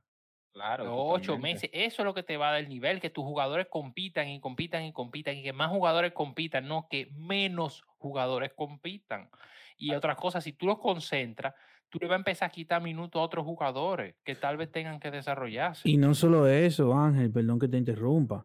[0.52, 0.96] Claro.
[1.06, 1.70] ocho meses.
[1.72, 4.40] Eso es lo que te va a dar el nivel, que tus jugadores compitan y
[4.40, 9.28] compitan y compitan y que más jugadores compitan, no que menos jugadores compitan.
[9.76, 11.54] Y otra cosa, si tú los concentras,
[11.88, 15.00] tú le vas a empezar a quitar minutos a otros jugadores que tal vez tengan
[15.00, 15.88] que desarrollarse.
[15.88, 18.44] Y no solo eso, Ángel, perdón que te interrumpa,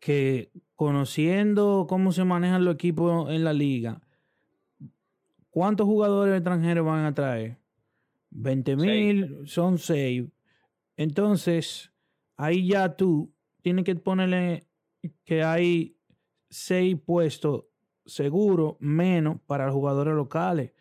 [0.00, 4.00] que conociendo cómo se manejan los equipos en la liga,
[5.50, 7.58] ¿cuántos jugadores extranjeros van a traer?
[8.30, 10.24] 20 mil, son 6.
[10.96, 11.92] Entonces,
[12.36, 14.66] ahí ya tú tienes que ponerle
[15.24, 15.96] que hay
[16.50, 17.64] 6 puestos
[18.08, 20.72] seguros menos para los jugadores locales.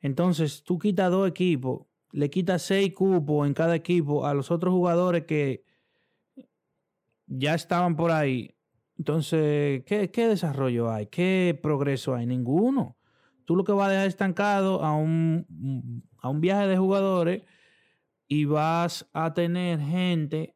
[0.00, 4.72] Entonces, tú quitas dos equipos, le quitas seis cupos en cada equipo a los otros
[4.72, 5.64] jugadores que
[7.26, 8.54] ya estaban por ahí.
[8.98, 11.06] Entonces, ¿qué, qué desarrollo hay?
[11.06, 12.26] ¿Qué progreso hay?
[12.26, 12.96] Ninguno.
[13.44, 17.42] Tú lo que vas a dejar estancado a un, a un viaje de jugadores
[18.28, 20.54] y vas a tener gente,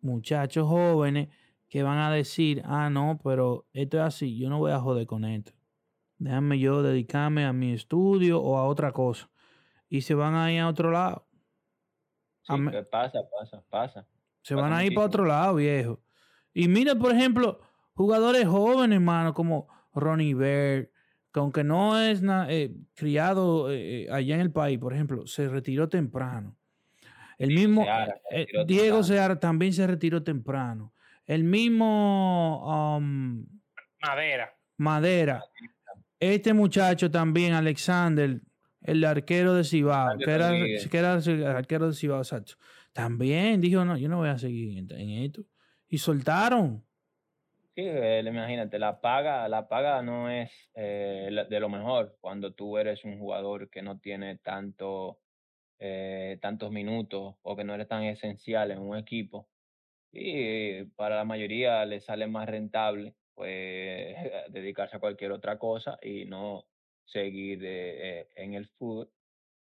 [0.00, 1.28] muchachos jóvenes,
[1.72, 5.06] que van a decir, ah, no, pero esto es así, yo no voy a joder
[5.06, 5.52] con esto.
[6.18, 9.30] Déjame yo dedicarme a mi estudio o a otra cosa.
[9.88, 11.26] Y se van a ir a otro lado.
[12.42, 12.52] Sí,
[12.90, 14.06] pasa, pasa, pasa.
[14.42, 16.02] Se Pasa van a ir para otro lado, viejo.
[16.52, 17.62] Y mira, por ejemplo,
[17.94, 20.90] jugadores jóvenes, hermano, como Ronnie Bird,
[21.32, 22.20] que aunque no es
[22.50, 26.58] eh, criado eh, eh, allá en el país, por ejemplo, se retiró temprano.
[27.38, 29.04] El mismo Seara se retiró Diego temprano.
[29.04, 30.91] Seara también se retiró temprano.
[31.26, 33.46] El mismo um,
[34.02, 34.52] Madera.
[34.76, 35.44] Madera.
[36.18, 38.40] Este muchacho también, Alexander,
[38.80, 42.54] el arquero de Cibao, que era, que era el arquero de Cibao, exacto.
[42.92, 45.42] también dijo, no, yo no voy a seguir en, en esto.
[45.88, 46.84] Y soltaron.
[47.74, 52.76] Sí, eh, imagínate, la paga, la paga no es eh, de lo mejor cuando tú
[52.76, 55.20] eres un jugador que no tiene tanto,
[55.78, 59.48] eh, tantos minutos o que no eres tan esencial en un equipo.
[60.12, 64.16] Y para la mayoría le sale más rentable pues
[64.50, 66.66] dedicarse a cualquier otra cosa y no
[67.04, 69.10] seguir eh, en el fútbol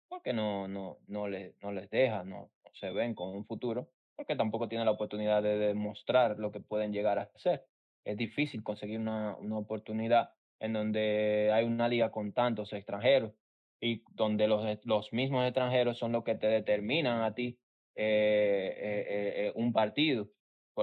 [0.08, 4.36] porque no, no, no, les, no les deja, no, se ven con un futuro, porque
[4.36, 7.66] tampoco tienen la oportunidad de demostrar lo que pueden llegar a hacer.
[8.04, 13.34] Es difícil conseguir una, una oportunidad en donde hay una liga con tantos extranjeros
[13.80, 17.60] y donde los, los mismos extranjeros son los que te determinan a ti
[17.96, 20.30] eh, eh, un partido,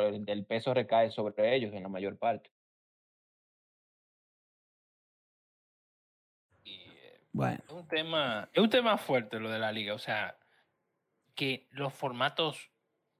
[0.02, 2.50] el, peso recae sobre ellos en la mayor parte.
[6.64, 9.98] Y, eh, Bueno, es un tema, es un tema fuerte lo de la liga, o
[9.98, 10.36] sea,
[11.34, 12.70] que los formatos,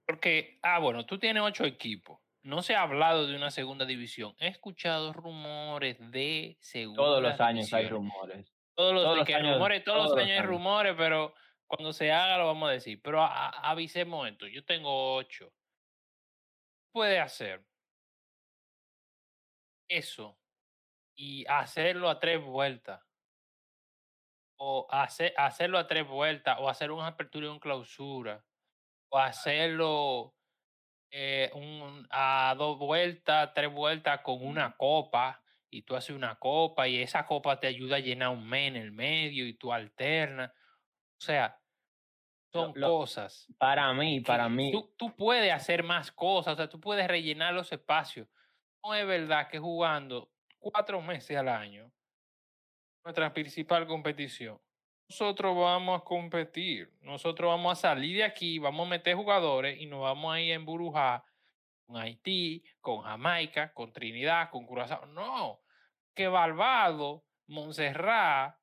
[0.07, 4.35] porque, ah, bueno, tú tienes ocho equipos, no se ha hablado de una segunda división,
[4.39, 8.53] he escuchado rumores de segunda Todos los años hay rumores.
[8.77, 10.51] Todos los, todos los que años- rumores, todos, los todos los años hay años.
[10.51, 11.35] rumores, pero
[11.67, 13.01] cuando se haga lo vamos a decir.
[13.03, 15.53] Pero a- a- avisemos esto, yo tengo ocho.
[16.95, 17.67] Puede hacer
[19.89, 20.39] eso
[21.17, 23.03] y hacerlo a tres vueltas.
[24.57, 28.45] O hacer, hacerlo a tres vueltas, o hacer una apertura y una clausura.
[29.11, 30.37] O hacerlo
[31.11, 35.43] eh, un, a dos vueltas, tres vueltas con una copa.
[35.71, 38.77] Y tú haces una copa y esa copa te ayuda a llenar un mes en
[38.77, 40.53] el medio y tú alternas.
[40.53, 41.61] O sea,
[42.55, 43.47] son lo- cosas.
[43.59, 47.53] Para mí, para mí, Tú, tú puedes hacer más cosas, o sea, tú puedes rellenar
[47.53, 48.29] los espacios.
[48.83, 51.91] No es verdad que jugando cuatro meses al año,
[53.05, 54.61] nuestra principal competición,
[55.09, 59.87] nosotros vamos a competir, nosotros vamos a salir de aquí, vamos a meter jugadores y
[59.87, 61.25] nos vamos a ir a embrujar
[61.87, 65.05] con Haití, con Jamaica, con Trinidad, con Curazao.
[65.07, 65.61] No,
[66.15, 68.57] que Barbados, Montserrat,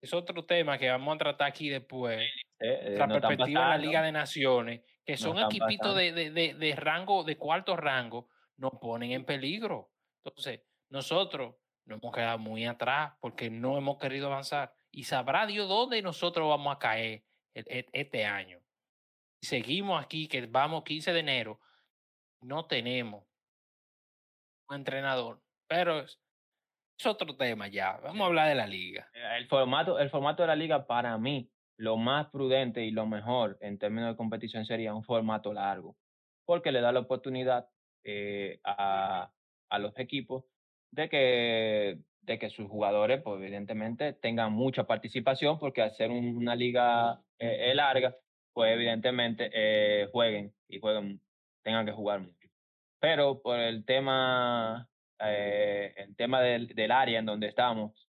[0.00, 2.20] es otro tema que vamos a tratar aquí después
[2.62, 3.78] eh, eh, la no perspectiva de la.
[3.78, 9.12] Liga de Naciones, que son equipitos de, de, de, rango, de cuarto rango, nos ponen
[9.12, 9.90] en peligro.
[10.24, 14.74] Entonces, nosotros nos hemos quedado muy atrás porque no hemos querido avanzar.
[14.90, 18.60] Y sabrá Dios dónde nosotros vamos a caer e- e- este año.
[19.40, 21.60] Seguimos aquí, que vamos 15 de enero,
[22.40, 23.24] no tenemos
[24.68, 25.42] un entrenador.
[25.66, 26.20] Pero es,
[26.98, 27.96] es otro tema ya.
[27.96, 29.10] Vamos a hablar de la liga.
[29.36, 33.58] El formato, el formato de la liga para mí, lo más prudente y lo mejor
[33.60, 35.96] en términos de competición sería un formato largo,
[36.44, 37.68] porque le da la oportunidad
[38.04, 39.32] eh, a,
[39.70, 40.44] a los equipos
[40.90, 47.22] de que, de que sus jugadores, pues evidentemente, tengan mucha participación, porque un- una liga
[47.38, 48.16] eh, eh, larga,
[48.52, 49.50] pues evidentemente
[50.12, 51.22] jueguen y jueguen,
[51.62, 52.48] tengan que jugar mucho.
[53.00, 58.08] Pero por el tema, el tema del, del área en donde estamos,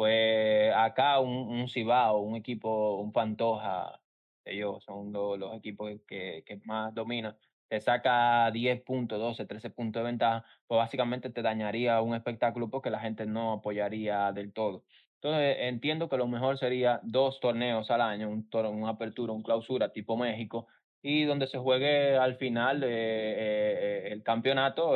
[0.00, 1.28] pues acá un,
[1.60, 4.02] un Cibao, un equipo, un Pantoja,
[4.44, 7.36] ellos son lo- los equipos que, que más dominan,
[7.68, 12.70] te saca 10 puntos, 12, 13 puntos de ventaja, pues básicamente te dañaría un espectáculo
[12.70, 14.86] porque la gente no apoyaría del todo.
[15.16, 19.42] Entonces entiendo que lo mejor sería dos torneos al año, un tor- una apertura, un
[19.42, 20.66] clausura tipo México,
[21.02, 24.94] y donde se juegue al final eh, eh, eh, el campeonato,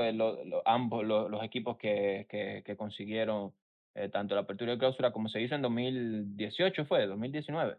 [0.64, 2.26] ambos lo- los equipos que,
[2.64, 3.54] que consiguieron
[3.94, 7.78] eh, tanto la apertura y clausura como se hizo en 2018, fue 2019,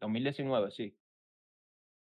[0.00, 0.96] 2019, sí,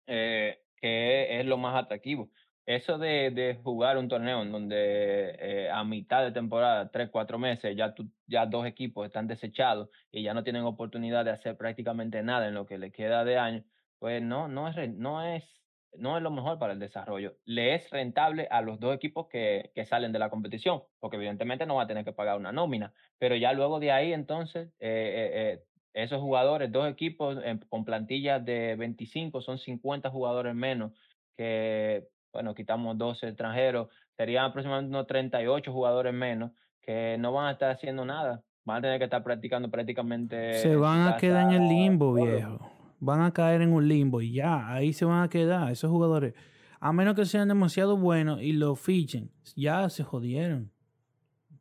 [0.06, 2.30] eh, que es lo más atractivo.
[2.66, 7.38] Eso de, de jugar un torneo en donde eh, a mitad de temporada, tres, cuatro
[7.38, 11.56] meses, ya, tú, ya dos equipos están desechados y ya no tienen oportunidad de hacer
[11.56, 13.64] prácticamente nada en lo que le queda de año,
[13.98, 15.44] pues no, no es, no es,
[15.99, 17.34] no es lo mejor para el desarrollo.
[17.45, 21.66] Le es rentable a los dos equipos que, que salen de la competición, porque evidentemente
[21.66, 24.80] no va a tener que pagar una nómina, pero ya luego de ahí entonces eh,
[24.80, 30.93] eh, eh, esos jugadores, dos equipos en- con plantillas de 25, son 50 jugadores menos
[31.36, 37.51] que, bueno, quitamos 12 extranjeros, serían aproximadamente unos 38 jugadores menos que no van a
[37.53, 38.43] estar haciendo nada.
[38.64, 40.53] Van a tener que estar practicando prácticamente.
[40.55, 42.70] se van a quedar en el limbo, viejo.
[43.01, 46.34] Van a caer en un limbo y ya, ahí se van a quedar esos jugadores.
[46.80, 50.70] A menos que sean demasiado buenos y lo fichen, ya se jodieron.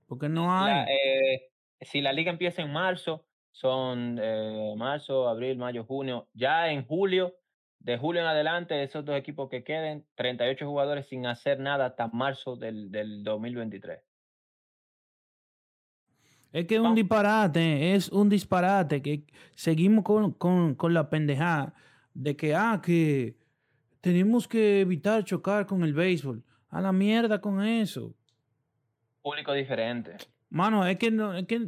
[0.08, 0.74] Porque no hay.
[0.74, 6.28] La, eh, si la liga empieza en marzo, son eh, marzo, abril, mayo, junio.
[6.34, 7.36] Ya en julio,
[7.80, 12.08] de julio en adelante, esos dos equipos que queden, 38 jugadores sin hacer nada hasta
[12.08, 14.09] marzo del, del 2023.
[16.52, 16.95] Es que es un Vamos.
[16.97, 19.24] disparate, es un disparate que
[19.56, 21.74] seguimos con, con, con la pendejada
[22.14, 23.36] de que, ah, que
[24.02, 26.43] tenemos que evitar chocar con el béisbol.
[26.70, 28.16] A la mierda con eso.
[29.22, 30.18] Público diferente.
[30.50, 31.68] Mano, es que no, es que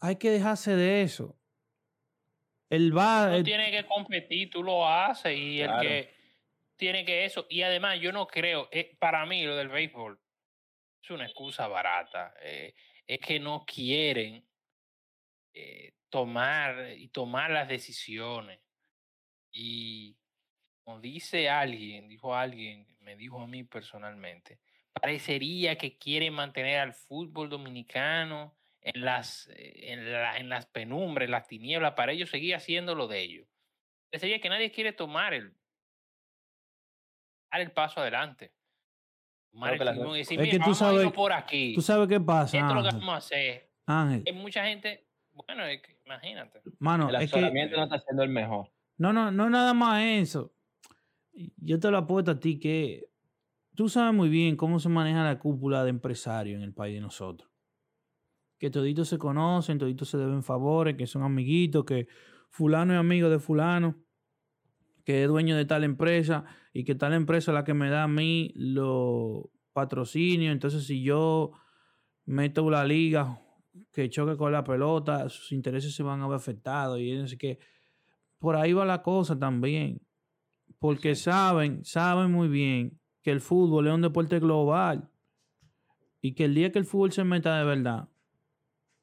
[0.00, 1.36] hay que dejarse de eso.
[2.70, 3.28] El va.
[3.30, 5.80] Tú el- tienes que competir, tú lo haces y Claro.
[5.82, 6.14] el que
[6.76, 7.46] tiene que eso.
[7.48, 10.18] Y además, yo no creo, eh, para mí lo del béisbol
[11.02, 12.34] es una excusa barata.
[12.42, 12.74] eh,
[13.08, 14.46] es que no quieren
[15.54, 18.60] eh, tomar y tomar las decisiones.
[19.50, 20.16] Y
[20.84, 24.60] como dice alguien, dijo alguien, me dijo a mí personalmente,
[24.92, 30.68] parecería que quieren mantener al fútbol dominicano en las, eh, en, en las
[31.28, 33.48] las tinieblas, para ellos seguir haciendo lo de ellos.
[34.10, 35.54] Parecería que nadie quiere tomar el,
[37.50, 38.52] dar el paso adelante.
[39.52, 41.74] Decir, Es que "Mira, tú sabes- por aquí.
[41.74, 42.56] ¿Tú sabes qué pasa?
[42.58, 43.00] Esto es lo que Ángel?
[43.00, 43.70] vamos a hacer.
[43.86, 46.60] Ángel, Hay mucha gente, bueno, es que imagínate.
[46.78, 48.70] mano, el es que asesoramiento no está siendo el mejor.
[48.98, 50.52] no, no, no nada más eso.
[51.56, 53.08] Yo te lo apuesto a ti que
[53.74, 57.00] tú sabes muy bien cómo se maneja la cúpula de empresarios en el país de
[57.00, 57.48] nosotros.
[58.58, 62.08] Que toditos se conocen, toditos se deben favores, que son amiguitos, que
[62.50, 63.96] fulano es amigo de fulano,
[65.08, 66.44] que es dueño de tal empresa
[66.74, 70.52] y que tal empresa es la que me da a mí los patrocinios.
[70.52, 71.52] Entonces, si yo
[72.26, 73.40] meto la liga
[73.90, 77.58] que choque con la pelota, sus intereses se van a ver afectados y así que
[78.38, 80.02] por ahí va la cosa también.
[80.78, 85.08] Porque saben, saben muy bien que el fútbol es un deporte global
[86.20, 88.10] y que el día que el fútbol se meta de verdad,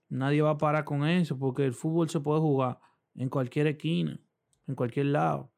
[0.08, 2.80] nadie va a parar con eso porque el fútbol se puede jugar
[3.16, 4.20] en cualquier esquina,
[4.68, 5.55] en cualquier lado.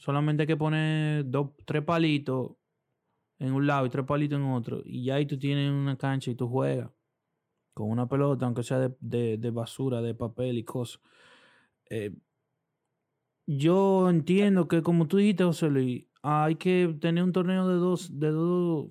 [0.00, 2.52] Solamente hay que poner dos, tres palitos
[3.38, 6.30] en un lado y tres palitos en otro y ya ahí tú tienes una cancha
[6.32, 6.90] y tú juegas
[7.74, 11.00] con una pelota, aunque sea de, de- basura, de papel y cosas.
[11.90, 12.12] Eh,
[13.46, 18.18] yo entiendo que, como tú dijiste, José Luis, hay que tener un torneo de dos,
[18.18, 18.88] de dos,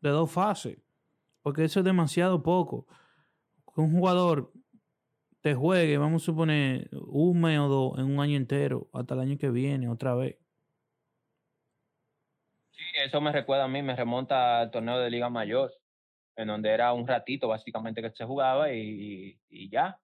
[0.00, 0.78] de dos fases,
[1.42, 2.86] porque eso es demasiado poco.
[3.76, 4.52] Un jugador
[5.40, 9.20] te juegue, vamos a suponer, un mes o dos en un año entero, hasta el
[9.20, 10.38] año que viene, otra vez.
[12.72, 15.72] Sí, eso me recuerda a mí, me remonta al torneo de Liga Mayor,
[16.36, 20.00] en donde era un ratito básicamente que se jugaba y, y ya.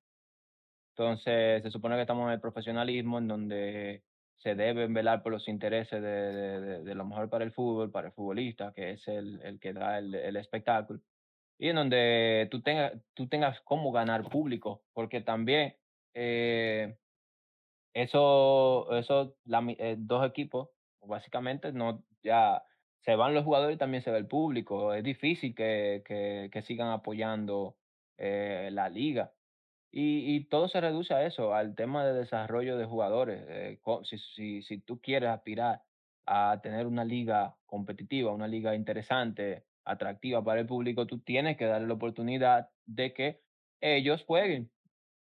[0.97, 4.05] Entonces, se supone que estamos en el profesionalismo, en donde
[4.37, 7.91] se deben velar por los intereses de, de, de- de lo mejor para el fútbol,
[7.91, 11.01] para el futbolista, que es el, el que da el, el espectáculo,
[11.59, 15.77] y en donde tú, tengas tú tengas cómo ganar público, porque también
[16.15, 16.97] eh,
[17.95, 19.37] eso, eso
[19.79, 20.69] eh, dos equipos,
[21.01, 22.63] básicamente, no ya
[23.01, 24.93] se van los jugadores y también se ve el público.
[24.93, 26.03] Es difícil que,
[26.53, 27.77] que, sigan apoyando
[28.19, 29.33] eh, la liga.
[29.93, 33.45] Y, y todo se reduce a eso, al tema de desarrollo de jugadores.
[33.49, 35.83] Eh, si, si, si tú quieres aspirar
[36.27, 41.66] a tener una liga competitiva, una liga interesante, atractiva para el público, tú tienes que
[41.66, 43.43] darle la oportunidad de que
[43.80, 44.72] ellos jueguen,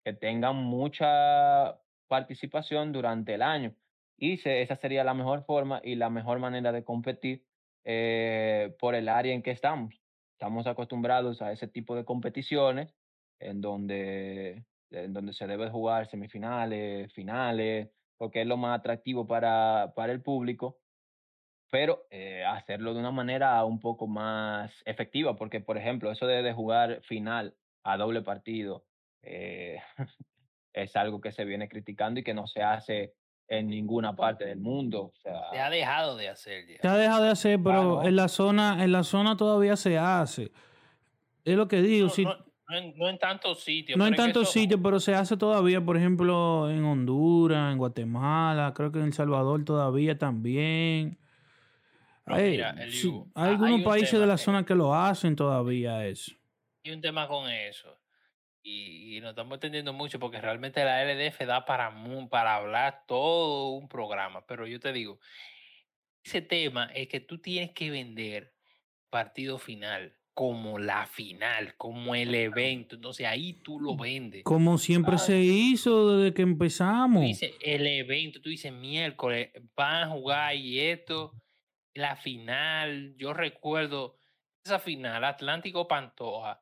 [0.03, 3.75] que tengan mucha participación durante el año.
[4.17, 7.45] Y se- esa sería la mejor forma y la mejor manera de competir
[7.85, 10.01] eh, por el área en que estamos.
[10.33, 12.95] Estamos acostumbrados a ese tipo de competiciones
[13.39, 19.93] en donde, en donde se debe jugar semifinales, finales, porque es lo más atractivo para,
[19.95, 20.79] para el público,
[21.73, 26.43] pero eh, hacerlo de una manera un poco más efectiva, porque por ejemplo, eso de,
[26.43, 28.85] de jugar final a doble partido
[29.23, 29.79] eh,
[30.73, 33.15] es algo que se viene criticando y que no se hace
[33.47, 35.05] en ninguna parte del mundo.
[35.05, 36.77] O sea, Se ha dejado de hacer ya.
[36.79, 38.03] Se ha dejado de hacer, pero Claro.
[38.07, 40.51] en la zona, en la zona todavía se hace.
[41.43, 42.05] Es lo que digo.
[42.05, 42.35] No, si- no-
[42.69, 43.97] no en, no en tantos sitios.
[43.97, 48.73] No en tantos eso- sitios, pero se hace todavía, por ejemplo, en Honduras, en Guatemala,
[48.75, 51.17] creo que en El Salvador todavía también.
[52.25, 54.93] No, hay, mira, sí, Eliu, hay ha- algunos hay países de la zona que lo
[54.95, 56.31] hacen todavía eso.
[56.85, 57.99] Hay un tema con eso.
[58.65, 61.93] Y, y nos estamos entendiendo mucho porque realmente la LDF da para,
[62.29, 64.45] para hablar todo un programa.
[64.45, 65.19] Pero yo te digo,
[66.23, 68.53] ese tema es que tú tienes que vender
[69.09, 72.95] partido final como la final, como el evento.
[72.95, 74.43] Entonces ahí tú lo vendes.
[74.45, 77.21] Como siempre se hizo desde que Tú empezamos.
[77.23, 81.33] dices el evento, tú dices miércoles, van a jugar y esto,
[81.95, 83.15] la final.
[83.17, 84.15] Yo recuerdo
[84.65, 86.61] esa final, Atlántico Pantoja.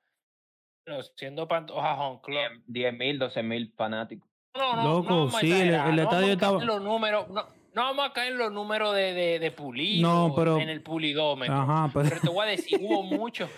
[0.83, 2.63] Pero siendo Pantoja Home Club.
[2.67, 4.27] 10 mil, 12 mil fanáticos.
[4.57, 8.33] No, no, Loco, no sí, el- estadio estaba- los números, no, no vamos a caer
[8.33, 11.55] en los números de, de, de pulido No, pero- en el pulidómetro.
[11.55, 13.49] Ajá, pero, Pero te voy a decir, hubo muchos,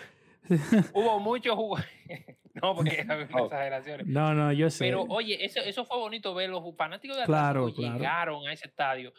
[0.94, 1.90] hubo muchos jugadores.
[2.54, 3.46] no, porque hay Oh.
[3.46, 4.06] exageraciones.
[4.06, 4.86] No, no, yo sé.
[4.86, 6.50] Pero oye, eso, eso fue bonito ver.
[6.52, 7.98] Los fanáticos de Claro, Atlántico claro.
[7.98, 9.14] llegaron a ese estadio.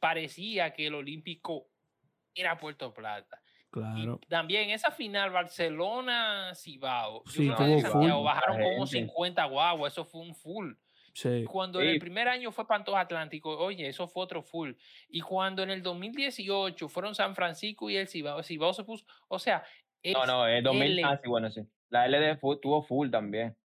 [0.00, 1.68] Parecía que el Olímpico
[2.34, 3.40] era Puerto Plata.
[3.70, 4.20] claro.
[4.22, 7.22] Y también esa final Barcelona-Cibao.
[7.26, 9.06] Sí, bajaron como gente.
[9.06, 9.92] 50 guaguas.
[9.92, 10.72] Eso fue un full.
[11.12, 11.44] Sí.
[11.44, 14.72] Cuando en el primer año fue Pantoja Atlántico, oye, eso fue otro full.
[15.08, 19.04] Y cuando en el 2018 fueron San Francisco y el Cibao, el Cibao se puso,
[19.28, 19.62] o sea,
[20.02, 20.82] No, no, es 2000.
[20.98, 21.02] L.
[21.04, 21.62] Ah, sí, bueno, sí.
[21.88, 23.56] La LD tuvo full también.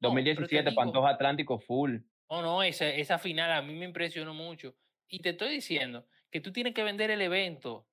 [0.00, 1.98] No, pero te 2017, digo- Pantoja Atlántico full.
[2.30, 4.74] No, no, esa, esa final a mí me impresionó mucho.
[5.08, 7.86] Y te estoy diciendo que tú tienes que vender el evento.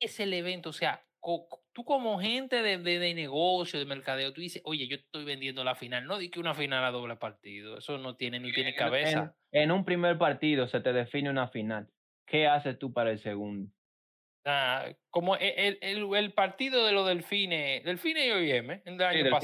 [0.00, 1.04] Es el evento, o sea,
[1.72, 5.62] tú como gente de, de, de negocio, de mercadeo, tú dices, oye, yo estoy vendiendo
[5.62, 6.06] la final.
[6.06, 7.78] No di que una final a doble partido.
[7.78, 9.36] Eso no tiene ni tiene En- cabeza.
[9.52, 11.88] En, en un primer partido se te define una final.
[12.26, 13.70] ¿Qué haces tú para el segundo?
[14.46, 19.24] Ah, como e- el, el, el partido de los delfines, delfines y OIM, el año,
[19.30, 19.40] pas-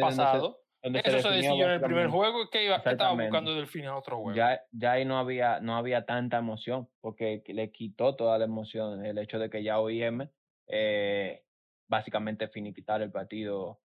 [0.00, 0.65] pasado.
[0.86, 3.96] Donde Eso se decidió en el primer juego que, iba, que estaba buscando delfines a
[3.96, 4.36] otro juego.
[4.36, 9.04] Ya, ya ahí no había, no había tanta emoción, porque le quitó toda la emoción
[9.04, 10.28] el hecho de que ya OIM
[10.68, 11.42] eh,
[11.88, 13.80] básicamente finiquitar el partido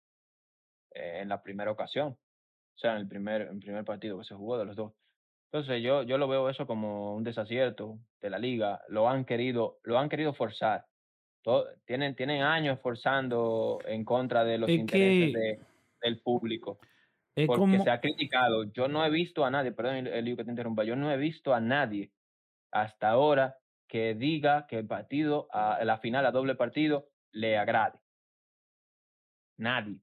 [0.91, 2.10] eh, en la primera ocasión.
[2.10, 4.93] O sea, en el primer, en el primer partido que se jugó de los dos.
[5.52, 8.80] Entonces yo, yo lo veo eso como un desacierto de la liga.
[8.89, 10.86] Lo han querido, lo han querido forzar.
[11.41, 15.60] Todo- tienen, tienen años forzando en contra de los Es intereses que- de-
[16.04, 16.80] del público
[17.36, 17.78] Es porque como.
[17.80, 18.66] se ha criticado.
[18.72, 21.54] Yo no he visto a nadie, perdón, Elio, que te interrumpa, yo no he visto
[21.54, 22.14] a nadie
[22.72, 23.58] hasta ahora
[23.88, 28.00] que diga que el partido, a, la final a doble partido, le agrade.
[29.58, 30.02] Nadie.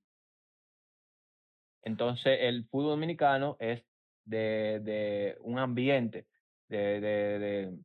[1.83, 3.87] Entonces, el fútbol dominicano es
[4.25, 6.29] de, de un ambiente,
[6.69, 7.79] de, de, de,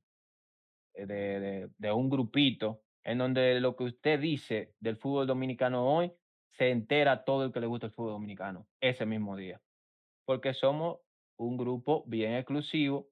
[0.93, 1.05] de,
[1.39, 6.13] de- de un grupito, en donde lo que usted dice del fútbol dominicano hoy,
[6.57, 9.61] se entera todo el que le gusta el fútbol dominicano ese mismo día.
[10.25, 10.99] Porque somos
[11.37, 13.09] un grupo bien exclusivo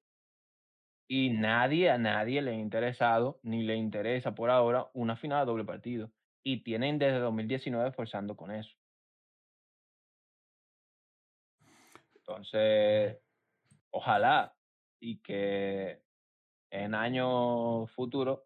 [1.08, 5.46] y nadie, a nadie le ha interesado, ni le interesa por ahora, una final a
[5.46, 6.10] doble partido.
[6.44, 8.74] Y tienen desde 2019 forzando con eso.
[12.16, 13.20] Entonces,
[13.90, 14.56] ojalá
[15.02, 16.02] y que
[16.70, 18.40] en años futuros,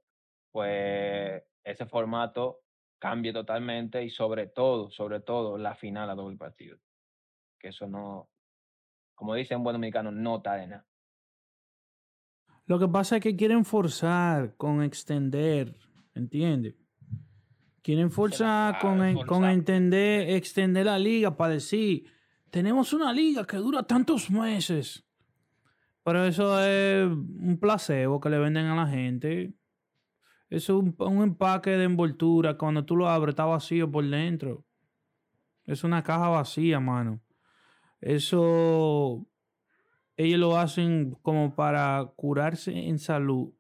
[0.52, 2.65] pues ese formato
[3.00, 6.78] cambie totalmente y sobre todo, sobre todo la final a doble partido.
[7.60, 8.30] Que eso no,
[9.14, 10.86] como dice un buen dominicano, no está de nada.
[12.68, 15.76] Lo que pasa es que quieren forzar con extender,
[16.16, 16.76] ¿entiendes?
[17.84, 19.52] Quieren forzar con, en- con forzar.
[19.54, 22.12] entender, extender la liga para decir,
[22.50, 25.06] tenemos una liga que dura tantos meses.
[26.04, 29.54] Pero eso es un placebo que le venden a la gente.
[30.50, 32.58] Es un, un empaque de envoltura.
[32.58, 34.66] Cuando tú lo abres está vacío por dentro.
[35.66, 37.22] Es una caja vacía, mano.
[38.00, 39.28] Eso
[40.18, 43.54] ellos lo hacen como para curarse en salud.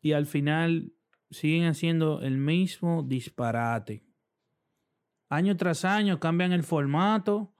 [0.00, 0.92] Y al final
[1.30, 4.04] siguen haciendo el mismo disparate.
[5.28, 7.52] Año tras año cambian el formato,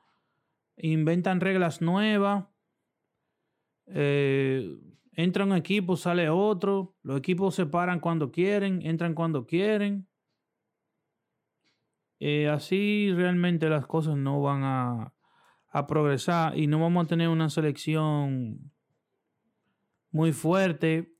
[0.77, 2.47] inventan reglas nuevas.
[3.87, 4.79] eh,
[5.19, 6.95] entra un equipo, sale otro.
[7.03, 10.09] Los equipos se paran cuando quieren, entran cuando quieren.
[12.21, 15.13] Eh, así realmente las cosas no van a,
[15.71, 18.73] a progresar y no vamos a tener una selección
[20.13, 21.13] muy fuerte.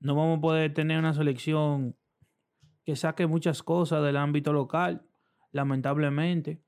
[0.00, 1.96] No vamos a poder tener una selección
[2.84, 5.06] que saque muchas cosas del ámbito local,
[5.50, 6.62] lamentablemente.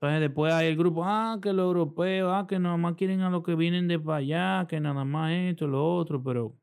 [0.00, 3.30] Entonces después hay el grupo, ah, que los europeos, ah, que nada más quieren a
[3.30, 6.56] los que vienen de para allá, que nada más esto, lo otro, pero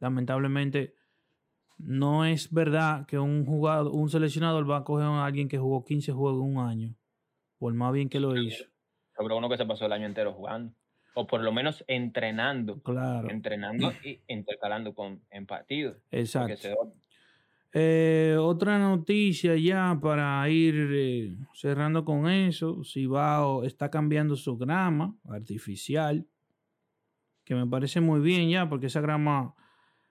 [0.00, 0.94] lamentablemente
[1.76, 5.84] no es verdad que un jugador, un seleccionador va a coger a alguien que jugó
[5.84, 6.96] 15 juegos en un año,
[7.58, 8.64] por más bien que lo hizo.
[9.14, 10.72] Sobre uno que se pasó el año entero jugando.
[11.14, 12.82] O por lo menos entrenando.
[12.82, 15.98] Claro, Entrenando y intercalando con, en partidos.
[16.10, 16.68] Exacto.
[17.74, 22.82] Eh, otra noticia ya para ir eh, cerrando con eso.
[22.84, 26.26] Cibao está cambiando su grama artificial.
[27.44, 29.54] Que me parece muy bien ya, porque esa grama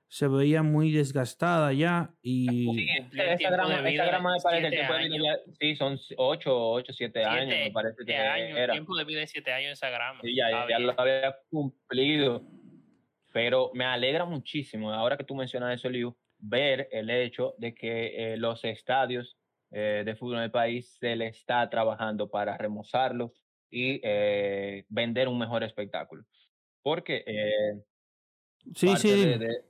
[0.07, 2.13] se veía muy desgastada ya.
[2.21, 2.65] Y Sí,
[2.97, 5.17] Cumplió el esa grama, de esa grama me parece siete que puede años.
[5.23, 8.73] ya- sí, son 8, 8, 7 años, me Siete- parece que siete años, era.
[8.73, 10.19] tiempo de vida de 7 años esa grama.
[10.21, 12.43] Sí, ya, ya lo había cumplido.
[13.31, 18.33] Pero me alegra muchísimo, ahora que tú mencionas eso, Liu, ver el hecho de que
[18.33, 19.37] eh, los estadios
[19.71, 23.31] eh, de fútbol en el país se le está trabajando para remozarlos
[23.69, 26.25] y eh, vender un mejor espectáculo.
[26.83, 27.83] Porque eh,
[28.75, 29.63] sí, parte, sí, de- de-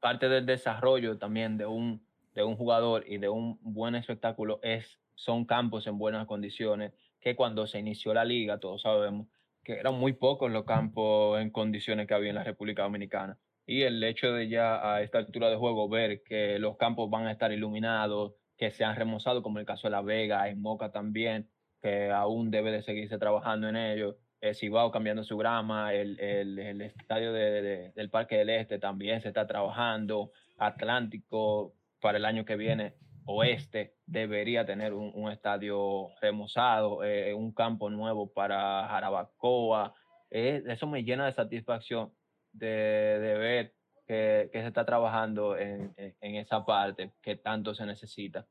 [0.00, 5.00] parte del desarrollo también de un, de un jugador y de un buen espectáculo es,
[5.14, 9.26] son campos en buenas condiciones, que cuando se inició la liga, todos sabemos
[9.64, 13.38] que eran muy pocos los campos en condiciones que había en la República Dominicana.
[13.70, 17.26] Y el hecho de ya a esta altura de juego ver que los campos van
[17.26, 20.90] a estar iluminados, que se han remozado, como el caso de La Vega, en Moca
[20.90, 21.50] también,
[21.82, 24.16] que aún debe de seguirse trabajando en ello.
[24.40, 28.78] El Cibao cambiando su grama, el, el, el estadio de, de, del Parque del Este
[28.78, 32.94] también se está trabajando, Atlántico para el año que viene,
[33.26, 39.92] Oeste debería tener un, un estadio remozado, eh, un campo nuevo para Jarabacoa.
[40.30, 42.14] Eh, eso me llena de satisfacción
[42.52, 43.74] de, de ver
[44.06, 48.46] que, que, se está trabajando en, en, esa parte que tanto se necesita.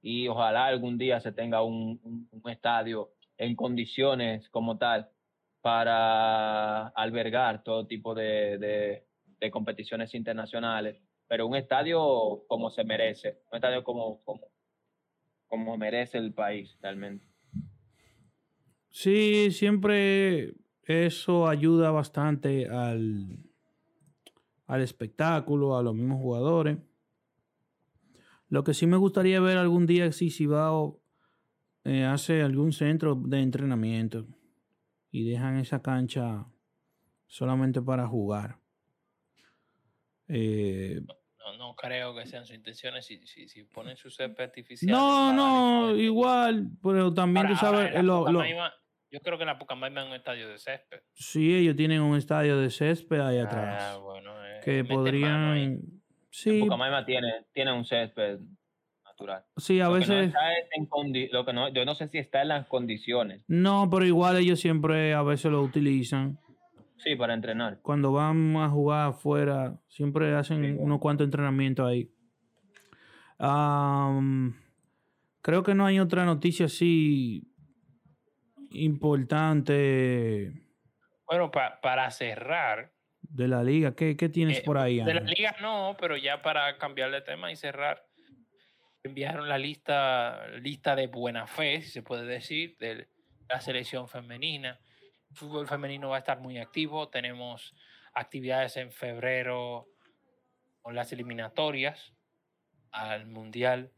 [0.00, 5.08] Y ojalá algún día se tenga un, un, estadio en condiciones como tal
[5.60, 9.06] para albergar todo tipo de, de,
[9.38, 14.48] de, competiciones internacionales, pero un estadio como se merece, un estadio como, como,
[15.46, 17.26] como merece el país realmente.
[18.90, 20.52] Sí, siempre
[20.84, 23.38] eso ayuda bastante al,
[24.66, 26.78] al espectáculo, a los mismos jugadores.
[28.48, 31.00] Lo que sí me gustaría ver algún día si Cibao
[31.84, 34.26] eh, hace algún centro de entrenamiento
[35.10, 36.46] y dejan esa cancha
[37.26, 38.58] solamente para jugar.
[40.28, 41.00] Eh,
[41.38, 44.92] no, no, creo que sean sus intenciones si, si, si ponen su césped artificial.
[44.92, 47.90] No, no, igual, pero también ahora, tú sabes...
[47.90, 48.42] Ahora, lo, lo,
[49.12, 51.00] yo creo que en la Pucamaima hay un estadio de césped.
[51.12, 53.94] Sí, ellos tienen un estadio de césped ahí atrás.
[53.94, 55.80] Ah, bueno, eh, que podrían...
[56.30, 56.50] Sí.
[56.50, 58.38] En Pucamaima tiene, tiene un césped
[59.04, 59.44] natural.
[59.58, 60.08] Sí, a lo veces.
[60.08, 60.40] Que no está
[60.78, 63.44] en condi lo que no, yo no sé si está en las condiciones.
[63.48, 66.38] No, pero igual ellos siempre a veces lo utilizan.
[66.96, 67.80] Sí, para entrenar.
[67.82, 72.10] Cuando van a jugar afuera, siempre hacen sí, unos cuantos entrenamientos ahí.
[73.38, 74.54] Um,
[75.42, 77.51] creo que no hay otra noticia así
[78.74, 80.52] importante.
[81.26, 82.92] Bueno, pa para cerrar.
[83.20, 85.02] De la liga, ¿qué, qué tienes eh, por ahí?
[85.02, 88.04] De la liga no, pero ya para cambiar de tema y cerrar
[89.02, 93.08] enviaron la lista, lista de buena fe, si se puede decir, de
[93.48, 94.80] la selección femenina.
[95.30, 97.08] El fútbol femenino va a estar muy activo.
[97.08, 97.74] Tenemos
[98.14, 99.88] actividades en febrero
[100.82, 102.14] con las eliminatorias
[102.90, 103.92] al Mundial,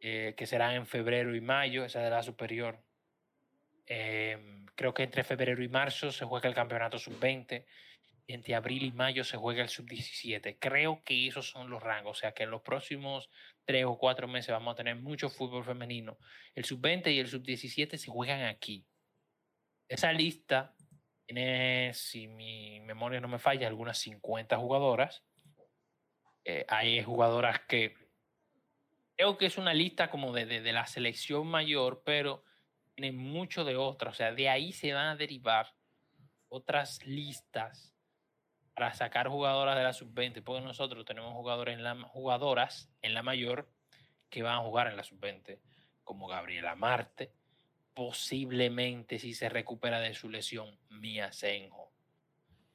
[0.00, 2.80] eh, que serán en febrero y mayo, esa de la superior.
[3.86, 7.64] Eh, creo que entre febrero y marzo se juega el campeonato sub-20
[8.26, 10.56] entre abril y mayo se juega el sub-17.
[10.58, 13.28] Creo que esos son los rangos, o sea que en los próximos
[13.64, 16.18] tres o cuatro meses vamos a tener mucho fútbol femenino.
[16.54, 18.86] El sub-20 y el sub-17 se juegan aquí.
[19.88, 20.74] Esa lista
[21.26, 25.24] tiene, si mi memoria no me falla, algunas 50 jugadoras.
[26.44, 27.94] Eh, hay jugadoras que
[29.16, 32.44] creo que es una lista como de, de, de la selección mayor, pero
[32.94, 34.14] tiene mucho de otras.
[34.14, 35.74] O sea, de ahí se van a derivar
[36.48, 37.94] otras listas
[38.74, 43.70] para sacar jugadoras de la sub-20, porque nosotros tenemos jugadoras en la mayor
[44.28, 45.60] que van a jugar en la sub-20,
[46.02, 47.32] como Gabriela Marte,
[47.94, 51.92] posiblemente si se recupera de su lesión, Mia Senjo,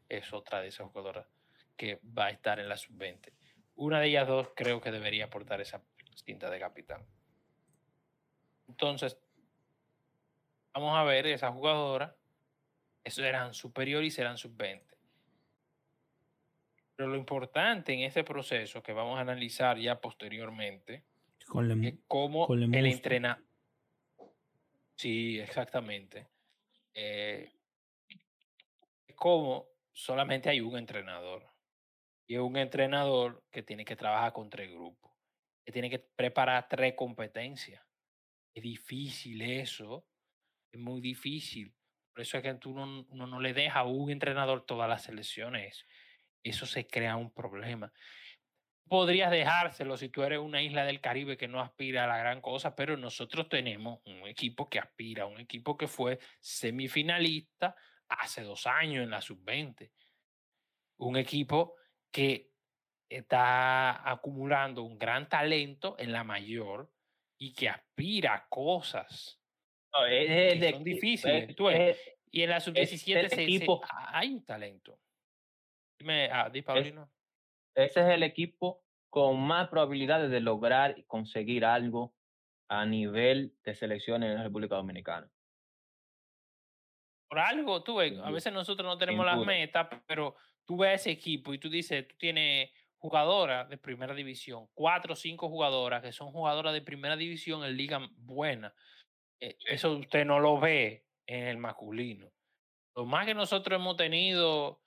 [0.07, 1.27] es otra de esas jugadoras
[1.75, 3.33] que va a estar en la sub-20.
[3.75, 5.83] Una de ellas dos creo que debería aportar esa
[6.15, 7.05] cinta de capitán.
[8.67, 9.17] Entonces,
[10.73, 12.13] vamos a ver esas jugadoras,
[13.03, 14.89] esos eran superior y serán sub-20
[16.99, 21.05] pero lo importante en ese proceso que vamos a analizar ya posteriormente
[21.47, 23.41] con es cómo con el entrenador.
[24.97, 26.27] Sí, exactamente.
[26.93, 27.53] Eh,
[29.15, 31.49] cómo solamente hay un entrenador.
[32.27, 35.13] Y es un entrenador que tiene que trabajar con tres grupos.
[35.63, 37.81] Que tiene que preparar tres competencias.
[38.53, 40.05] Es difícil eso.
[40.71, 41.73] Es muy difícil.
[42.13, 45.85] Por eso es que tú no, no le deja a un entrenador todas las selecciones
[46.43, 47.91] eso se crea un problema.
[48.87, 52.41] Podrías dejárselo si tú eres una isla del Caribe que no aspira a la gran
[52.41, 57.75] cosa, pero nosotros tenemos un equipo que aspira, un equipo que fue semifinalista
[58.07, 59.91] hace dos años en la sub-20.
[60.97, 61.75] Un equipo
[62.11, 62.51] que
[63.07, 66.91] está acumulando un gran talento en la mayor
[67.37, 69.39] y que aspira a cosas
[69.93, 71.49] no, es, que de, son difíciles.
[71.49, 74.99] Es, es, y en la sub-17 se, equipo, se, hay un talento.
[75.99, 77.09] Dime, ah, di Paulino.
[77.73, 82.13] Es, ese es el equipo con más probabilidades de lograr y conseguir algo
[82.69, 85.29] a nivel de selección en la República Dominicana.
[87.27, 90.35] Por algo, tú ves, a veces nosotros no tenemos las metas, pero
[90.65, 95.15] tú ves ese equipo y tú dices, tú tienes jugadoras de primera división, cuatro o
[95.15, 98.73] cinco jugadoras que son jugadoras de primera división en liga buena.
[99.39, 102.31] Eh, eso usted no lo ve en el masculino.
[102.95, 104.81] Lo más que nosotros hemos tenido,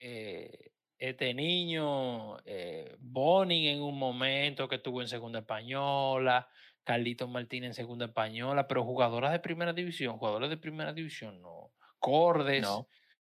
[0.00, 6.48] eh, este niño, eh, Bonnie en un momento que estuvo en segunda española,
[6.84, 11.72] Carlitos Martínez en segunda española, pero jugadoras de primera división, jugadores de primera división, no.
[11.98, 12.88] Cordes, No.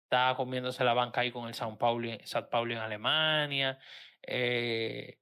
[0.04, 3.80] estaba comiéndose la banca ahí con el Sao Paulo, Sao Paulo en Alemania,
[4.22, 5.18] eh,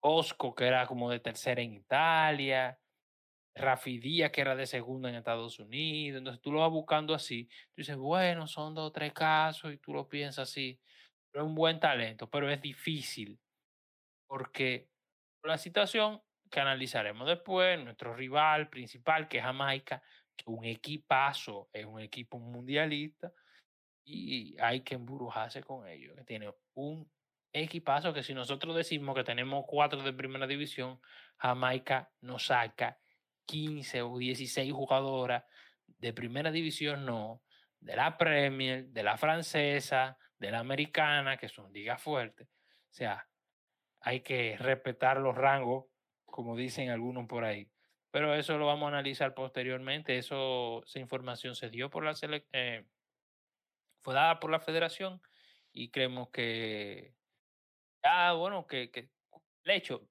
[0.00, 2.78] Osco, que era como de tercera en Italia,
[3.54, 6.18] Rafi Díaz, que era de segunda en Estados Unidos.
[6.18, 7.46] Entonces tú lo vas buscando así.
[7.46, 10.80] Tú dices, bueno, son dos o tres casos y tú lo piensas así.
[11.30, 13.38] Pero es un buen talento, pero es difícil.
[14.26, 14.88] Porque
[15.40, 20.02] por la situación que analizaremos después, nuestro rival principal, que es Jamaica,
[20.36, 23.32] que un equipazo, es un equipo mundialista
[24.04, 27.10] y hay que embrujarse con ellos, que tiene un
[27.52, 31.00] equipazo que si nosotros decimos que tenemos cuatro de primera división,
[31.38, 33.01] Jamaica nos saca
[33.46, 35.44] 15 o 16 jugadoras
[35.86, 37.42] de primera división, no,
[37.80, 42.48] de la Premier, de la francesa, de la americana, que son ligas fuertes.
[42.48, 43.28] O sea,
[44.00, 45.86] hay que respetar los rangos,
[46.24, 47.70] como dicen algunos por ahí.
[48.10, 50.18] Pero eso lo vamos a analizar posteriormente.
[50.18, 52.14] Eso, esa información se dio por la
[52.52, 52.84] eh,
[54.02, 55.22] fue dada por la federación
[55.72, 57.14] y creemos que
[58.02, 59.10] ya, bueno, que, que
[59.64, 60.08] el hecho,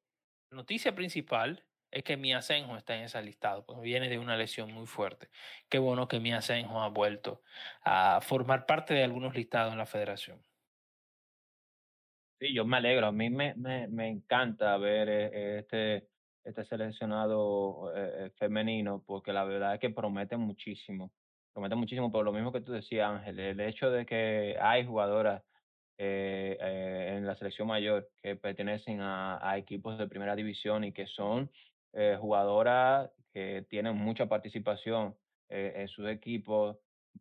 [0.50, 4.72] noticia principal es que mi Asenjo está en ese listado, pues viene de una lesión
[4.72, 5.30] muy fuerte.
[5.70, 7.42] Qué bueno que mi Asenjo ha vuelto
[7.84, 10.42] a formar parte de algunos listados en la federación.
[12.40, 13.08] Sí, yo me alegro.
[13.08, 16.08] A mí me, me, me encanta ver eh, este,
[16.44, 21.12] este seleccionado eh, eh, femenino porque la verdad es que promete muchísimo.
[21.54, 23.38] Promete muchísimo por lo mismo que tú decías, Ángel.
[23.38, 25.44] El hecho de que hay jugadoras
[26.04, 31.52] en la selección mayor que pertenecen a equipos de primera división y que son
[31.94, 35.16] eh, jugadoras que tienen mucha participación
[35.50, 36.78] eh, en sus equipos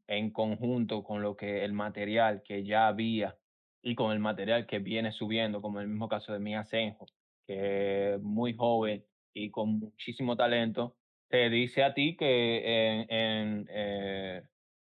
[0.07, 3.37] en conjunto con lo que el material que ya había
[3.83, 7.07] y con el material que viene subiendo, como en el mismo caso de Mia Senjo,
[7.47, 9.05] que es muy joven
[9.35, 10.97] y con muchísimo talento,
[11.29, 14.43] te dice a ti que en, eh,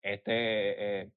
[0.01, 1.11] este, eh,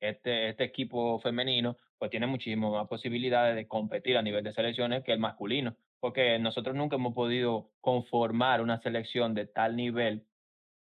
[0.00, 5.02] este, este equipo femenino pues tiene muchísimas más posibilidades de competir a nivel de selecciones
[5.02, 10.28] que el masculino, porque nosotros nunca hemos podido conformar una selección de tal nivel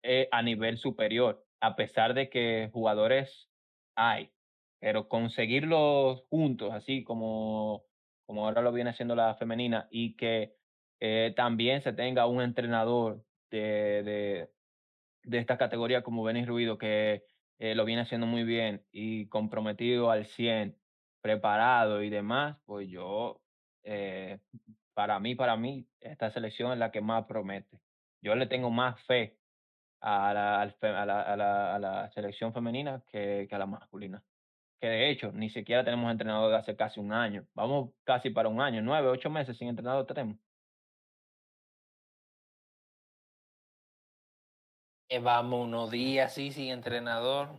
[0.03, 3.49] eh, a nivel superior, a pesar de que jugadores
[3.95, 4.35] hay,
[4.79, 7.87] pero conseguirlos juntos, así como,
[8.27, 10.59] como ahora lo viene haciendo la femenina, y que
[10.99, 14.53] eh, también se tenga un entrenador de, de,
[15.23, 17.25] de esta categoría como Benis Ruido, que
[17.57, 20.77] eh, lo viene haciendo muy bien y comprometido al 100,
[21.21, 23.41] preparado y demás, pues yo,
[23.81, 24.39] eh,
[24.99, 27.79] para mí, para mí, esta selección es la que más promete.
[28.21, 29.39] Yo le tengo más fe
[30.01, 30.65] a la, a
[31.05, 34.21] la, a la, a la selección femenina que, que a la masculina.
[34.81, 37.45] Que de hecho, ni siquiera tenemos entrenador de hace casi un año.
[37.53, 40.35] Vamos casi para un año, nueve, ocho meses sin entrenador tenemos.
[45.07, 47.51] Llevamos unos días así sin entrenador.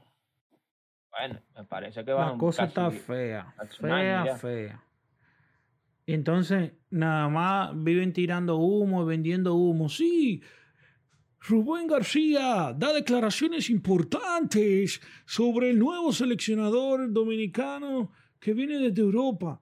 [1.11, 4.37] Bueno, me parece que La van cosa está fea, fea, ya.
[4.37, 4.85] fea.
[6.11, 9.89] Y entonces, nada más viven tirando humo vendiendo humo.
[9.89, 10.43] Sí,
[11.39, 19.61] Rubén García da declaraciones importantes sobre el nuevo seleccionador dominicano que viene desde Europa.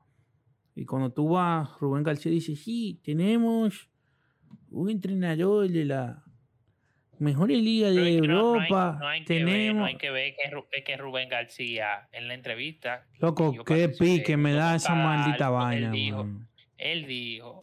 [0.75, 3.91] Y cuando tú vas, Rubén García dice, sí, tenemos
[4.71, 6.25] un entrenador de la
[7.21, 8.97] mejor liga de Europa.
[9.01, 9.89] no hay que ver, no tenemos...
[9.89, 13.07] hay que ver que, Ru- es Rubén García en la entrevista.
[13.19, 15.91] Loco, qué pique me da esa maldita él vaina.
[16.77, 17.61] Él dijo,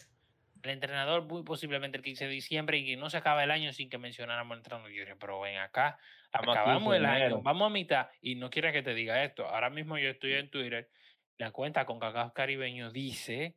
[0.64, 3.72] el entrenador muy posiblemente el 15 de diciembre y que no se acaba el año
[3.72, 4.92] sin que mencionáramos al entrenador.
[4.92, 5.98] Yo dije, pero ven acá,
[6.32, 9.48] acabamos el año, vamos a mitad y no quieres que te diga esto.
[9.48, 10.90] Ahora mismo yo estoy en Twitter,
[11.38, 13.56] la cuenta con Cacao Caribeño dice,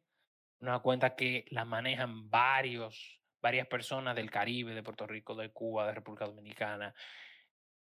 [0.61, 5.87] una cuenta que la manejan varios, varias personas del Caribe, de Puerto Rico, de Cuba,
[5.87, 6.95] de República Dominicana,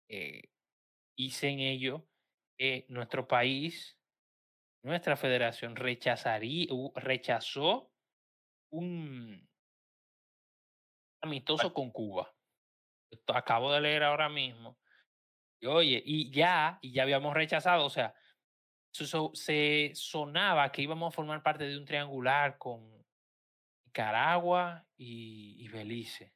[0.10, 0.50] eh,
[1.18, 2.04] dicen ellos
[2.58, 4.00] que nuestro país,
[4.84, 7.92] nuestra federación rechazaría, rechazó
[8.72, 9.48] un
[11.22, 12.34] amistoso con Cuba.
[13.12, 14.80] Esto acabo de leer ahora mismo.
[15.62, 18.14] Y oye, y ya, y ya habíamos rechazado, o sea,
[18.92, 22.97] so- se sonaba que íbamos a formar parte de un triangular con
[23.98, 26.32] Nicaragua y, y Belice.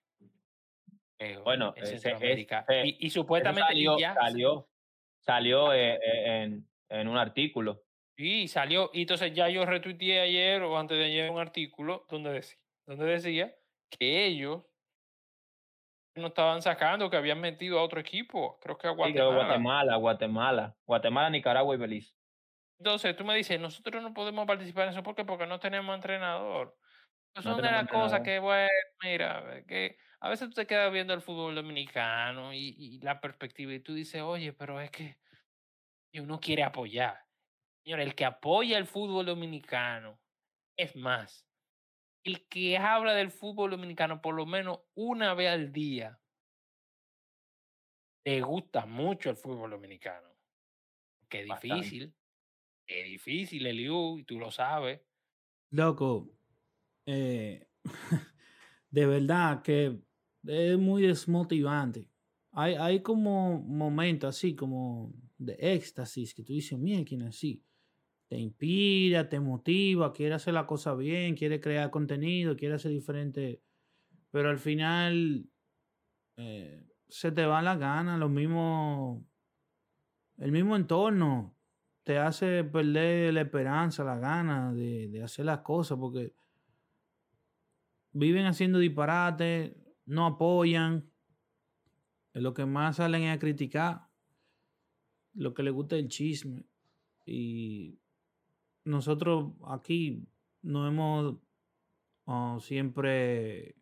[1.44, 4.70] Bueno, en ese es- eh, y, supuestamente salió, ya, salió,
[5.20, 7.84] salió eh, eh, en, en un artículo
[8.18, 12.32] Y salió, y entonces ya yo retuiteé ayer o antes de ayer un artículo donde
[12.32, 12.58] decía,
[12.88, 13.56] donde decía
[13.92, 14.66] que ellos
[16.16, 19.36] no estaban sacando, que habían metido a otro equipo, creo que a Sí, Guatemala.
[19.36, 22.16] Guatemala, Guatemala, Guatemala, Nicaragua y Belice.
[22.80, 25.24] Entonces tú me dices, nosotros no podemos participar en eso ¿por qué?
[25.24, 26.76] porque no tenemos entrenador.
[27.36, 28.70] No son de las cosas que, bueno,
[29.04, 33.74] mira, que a veces tú te quedas viendo el fútbol dominicano y, y la perspectiva
[33.74, 35.18] y tú dices, oye, pero es que
[36.14, 37.20] uno quiere apoyar.
[37.84, 40.20] Señor, el que apoya el fútbol dominicano,
[40.78, 41.48] es más,
[42.24, 46.22] el que habla del fútbol dominicano por lo menos una vez al día,
[48.26, 50.30] le gusta mucho el fútbol dominicano.
[51.30, 51.76] Que es Bastante.
[51.76, 52.16] difícil,
[52.88, 55.02] es difícil, Eliu, y tú lo sabes.
[55.72, 56.30] Loco,
[57.06, 57.68] eh,
[58.90, 60.02] de verdad que
[60.46, 62.10] es muy desmotivante.
[62.52, 67.64] Hay, hay como momentos así, como de éxtasis, que tú dices, mira, quién así.
[68.28, 73.62] Te inspira, te motiva, quiere hacer la cosa bien, quiere crear contenido, quiere hacer diferente.
[74.32, 75.50] Pero al final
[76.38, 79.22] eh, se te van las ganas, los mismos,
[80.38, 81.58] el mismo entorno
[82.04, 86.34] te hace perder la esperanza, la gana de, de hacer las cosas, porque
[88.12, 91.12] viven haciendo disparate, no apoyan,
[92.34, 94.08] lo que más salen es a criticar,
[95.34, 96.66] lo que les gusta es el chisme.
[97.26, 98.00] Y
[98.84, 100.28] nosotros aquí
[100.62, 101.38] nos hemos
[102.26, 103.76] oh, siempre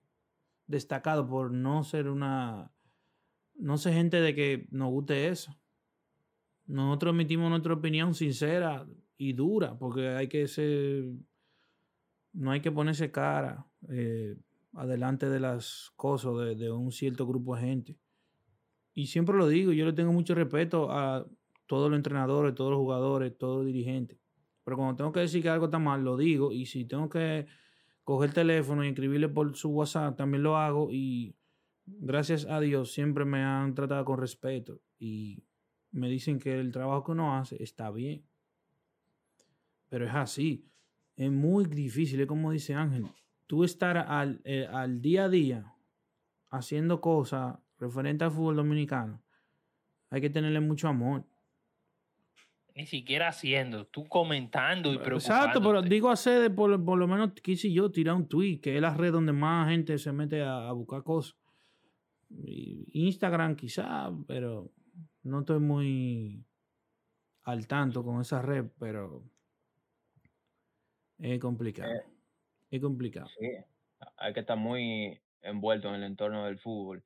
[0.68, 2.72] destacado por no ser una,
[3.56, 5.56] no ser gente de que nos guste eso.
[6.66, 11.06] Nosotros emitimos nuestra opinión sincera y dura, porque hay que ser,
[12.34, 14.36] no hay que ponerse cara eh,
[14.74, 17.98] adelante de las cosas de, de un cierto grupo de gente.
[18.94, 21.26] Y siempre lo digo, yo le tengo mucho respeto a
[21.68, 24.18] todos los entrenadores, todos los jugadores, todos los dirigentes.
[24.64, 26.52] Pero cuando tengo que decir que algo está mal, lo digo.
[26.52, 27.48] Y si tengo que
[28.04, 30.90] coger el teléfono y escribirle por su WhatsApp, también lo hago.
[30.92, 31.36] Y
[31.86, 34.82] gracias a Dios siempre me han tratado con respeto.
[34.98, 35.44] Y
[35.92, 38.26] me dicen que el trabajo que uno hace está bien.
[39.90, 40.68] Pero es así.
[41.20, 43.06] Es muy difícil, es como dice Ángel.
[43.46, 45.76] Tú estar al, eh, al día a día
[46.50, 49.22] haciendo cosas referentes al fútbol dominicano.
[50.10, 51.26] Hay que tenerle mucho amor.
[52.74, 55.28] Ni siquiera haciendo, tú comentando y preocupándote.
[55.28, 58.78] Exacto, pero digo hacer de por, por lo menos quise yo tirar un tweet, que
[58.78, 61.36] es la red donde más gente se mete a, a buscar cosas.
[62.30, 64.72] Instagram quizá, pero
[65.24, 66.46] no estoy muy
[67.44, 69.30] al tanto con esa red, pero
[71.20, 71.92] es complicado.
[71.94, 72.04] Eh,
[72.72, 73.28] es complicado.
[73.40, 73.52] Sí,
[74.18, 77.04] hay que estar muy envuelto en el entorno del fútbol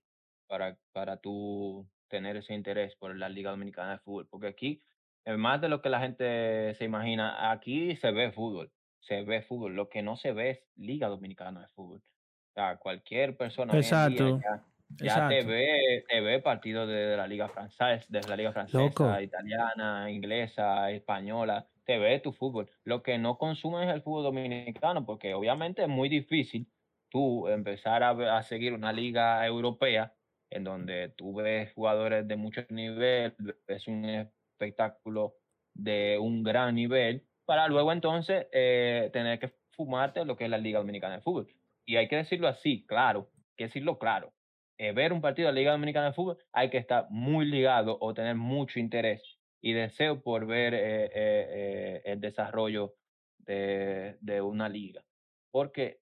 [0.47, 4.84] para, para tú tener ese interés por la Liga Dominicana de Fútbol, porque aquí,
[5.26, 9.76] más de lo que la gente se imagina, aquí se ve fútbol, se ve fútbol,
[9.76, 11.99] lo que no se ve es Liga Dominicana de Fútbol.
[11.99, 14.39] O sea, cualquier persona Exacto.
[14.39, 15.47] ya, ya te Exacto.
[15.47, 19.20] ve, te ve partidos de, de la Liga Francesa, de la Liga Francesa, Loco.
[19.20, 22.72] italiana, inglesa, española, te ve tu fútbol.
[22.84, 26.72] Lo que no consume es el fútbol dominicano, porque obviamente es muy difícil
[27.10, 30.16] tú empezar a, a seguir una liga europea
[30.50, 33.36] en donde tú ves jugadores de mucho nivel,
[33.68, 35.36] ves un espectáculo
[35.74, 40.58] de un gran nivel, para luego entonces eh, tener que fumarte lo que es la
[40.58, 41.48] Liga Dominicana de Fútbol.
[41.86, 44.34] Y hay que decirlo así, claro, hay que decirlo claro.
[44.78, 47.98] Eh, ver un partido de la Liga Dominicana de Fútbol hay que estar muy ligado
[48.00, 52.95] o tener mucho interés y deseo por ver eh, eh, eh, el desarrollo
[53.39, 55.05] de, de una liga,
[55.51, 56.01] porque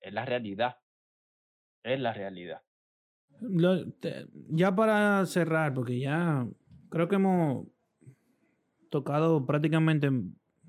[0.00, 0.78] es la realidad,
[1.84, 2.62] es la realidad.
[4.50, 6.48] Ya para cerrar, porque ya
[6.90, 7.68] creo que hemos
[8.90, 10.10] tocado prácticamente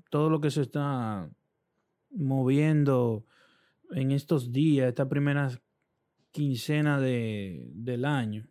[0.08, 1.28] todo lo que se está
[2.10, 3.26] moviendo
[3.90, 5.50] en estos días, esta primera
[6.30, 8.46] quincena de, del año.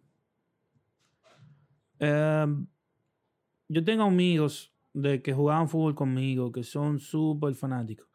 [1.99, 2.67] Em,
[3.67, 8.07] yo tengo amigos de que jugaban fútbol conmigo que son súper fanáticos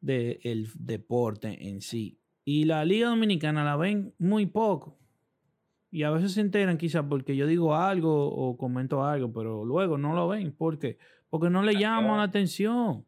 [0.00, 2.18] del deporte en sí.
[2.44, 4.98] Y la Liga Dominicana la ven muy poco.
[5.90, 9.96] Y a veces se enteran quizás porque yo digo algo o comento algo, pero luego
[9.96, 10.52] no lo ven.
[10.52, 10.98] ¿Por qué?
[11.30, 11.80] Porque no le Claro.
[12.02, 13.06] llama la atención.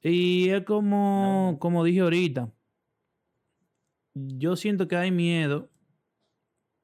[0.00, 2.50] Y es como, como dije ahorita.
[4.14, 5.70] Yo siento que hay miedo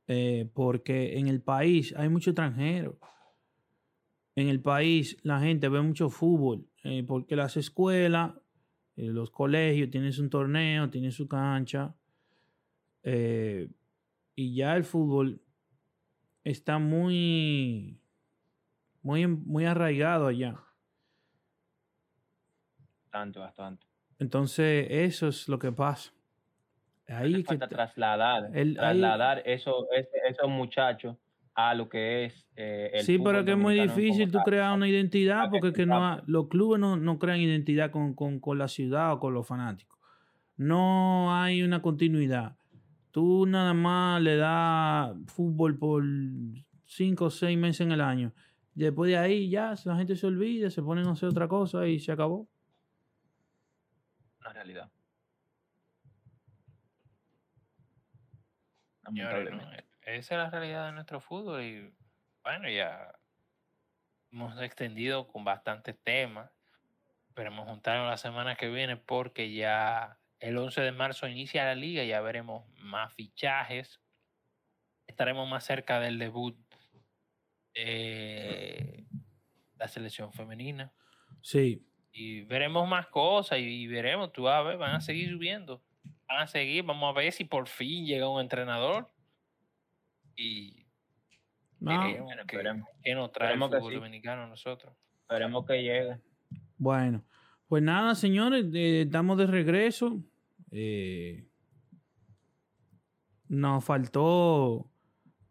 [0.07, 2.99] eh, porque en el país hay mucho extranjero.
[4.39, 8.35] En el país la gente ve mucho fútbol eh, porque las escuelas,
[8.95, 11.97] eh, los colegios tienen su torneo, tienen su cancha.
[13.03, 13.69] eh,
[14.37, 15.41] y ya el fútbol
[16.45, 18.01] está muy,
[19.03, 20.61] muy, muy arraigado allá.
[23.05, 23.87] bastante, bastante.
[24.21, 26.13] Entonces, eso es lo que pasa.
[27.09, 31.17] Ahí Hace que falta ta- trasladar, el- ahí- trasladar eso, ese- esos muchachos
[31.61, 34.87] a lo que es eh, el Sí, pero que es muy difícil tú crear una
[34.89, 38.69] identidad porque que no ha- los clubes no, no crean identidad con, con- con la
[38.69, 39.99] ciudad o con los fanáticos.
[40.57, 42.57] No hay una continuidad.
[43.11, 46.05] Tú nada más le das fútbol por
[46.85, 48.33] cinco o seis meses en el año.
[48.75, 51.99] Después de ahí ya la gente se olvida, se ponen a hacer otra cosa y
[51.99, 52.49] se acabó.
[54.43, 54.89] Una realidad.
[59.05, 59.57] Señores, ¿no?
[59.57, 59.88] Lamentablemente.
[60.09, 61.93] Esa es la realidad de nuestro fútbol y
[62.43, 63.13] bueno, ya
[64.33, 66.51] hemos extendido con bastantes temas.
[67.29, 72.05] Esperemos juntarnos la semana que viene porque ya el 11 de marzo inicia la liga,
[72.05, 74.01] ya veremos más fichajes.
[75.07, 76.57] Estaremos más cerca del debut
[77.75, 79.07] de
[79.77, 80.91] la selección femenina
[81.43, 85.85] Sí, y veremos más cosas y, veremos, tú vas a ver, van a seguir subiendo.
[86.27, 89.13] Van a seguir, vamos a ver si por fin llega un entrenador
[90.39, 90.87] y
[91.81, 92.45] no, Bueno,
[93.03, 93.95] qué nos trae el que fútbol sí.
[93.97, 94.95] dominicano nosotros.
[95.23, 96.21] Esperemos que llegue.
[96.77, 97.25] Bueno,
[97.67, 100.23] pues nada, señores, eh, estamos de regreso.
[100.71, 101.47] Eh,
[103.49, 104.91] nos faltó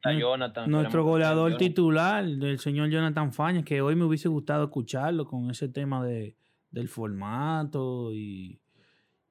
[0.04, 1.68] Jonathan, nuestro que goleador Jonathan.
[1.68, 6.38] titular, del señor Jonathan Fañas, que hoy me hubiese gustado escucharlo con ese tema de,
[6.72, 8.62] del formato y,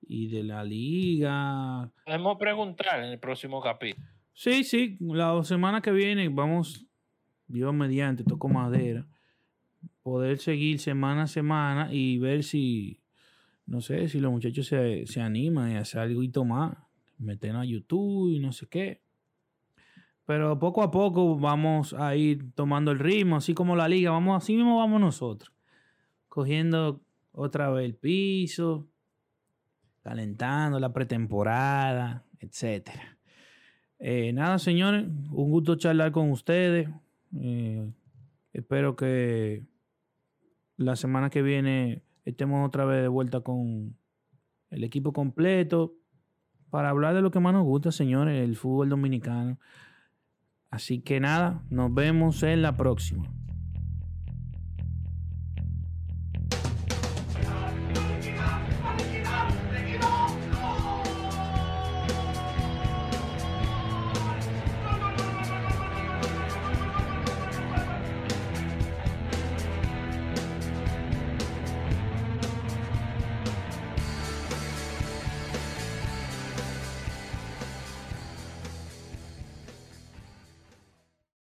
[0.02, 1.90] y de la liga.
[2.04, 4.15] Podemos preguntar en el próximo capítulo.
[4.38, 6.84] Sí, sí, la semana que viene vamos,
[7.46, 9.08] Dios mediante, toco madera,
[10.02, 13.00] poder seguir semana a semana y ver si,
[13.64, 16.76] no sé, si los muchachos se, se animan y hacer algo y más,
[17.16, 19.00] meternos a YouTube y no sé qué.
[20.26, 24.36] Pero poco a poco vamos a ir tomando el ritmo, así como la liga, vamos,
[24.36, 25.50] así mismo vamos nosotros,
[26.28, 27.00] cogiendo
[27.32, 28.86] otra vez el piso,
[30.02, 33.15] calentando la pretemporada, etcétera.
[33.98, 36.88] Eh, nada, señores, un gusto charlar con ustedes.
[37.38, 37.90] Eh,
[38.52, 39.64] espero que
[40.76, 43.96] la semana que viene estemos otra vez de vuelta con
[44.70, 45.94] el equipo completo
[46.70, 49.58] para hablar de lo que más nos gusta, señores, el fútbol dominicano.
[50.70, 53.32] Así que nada, nos vemos en la próxima.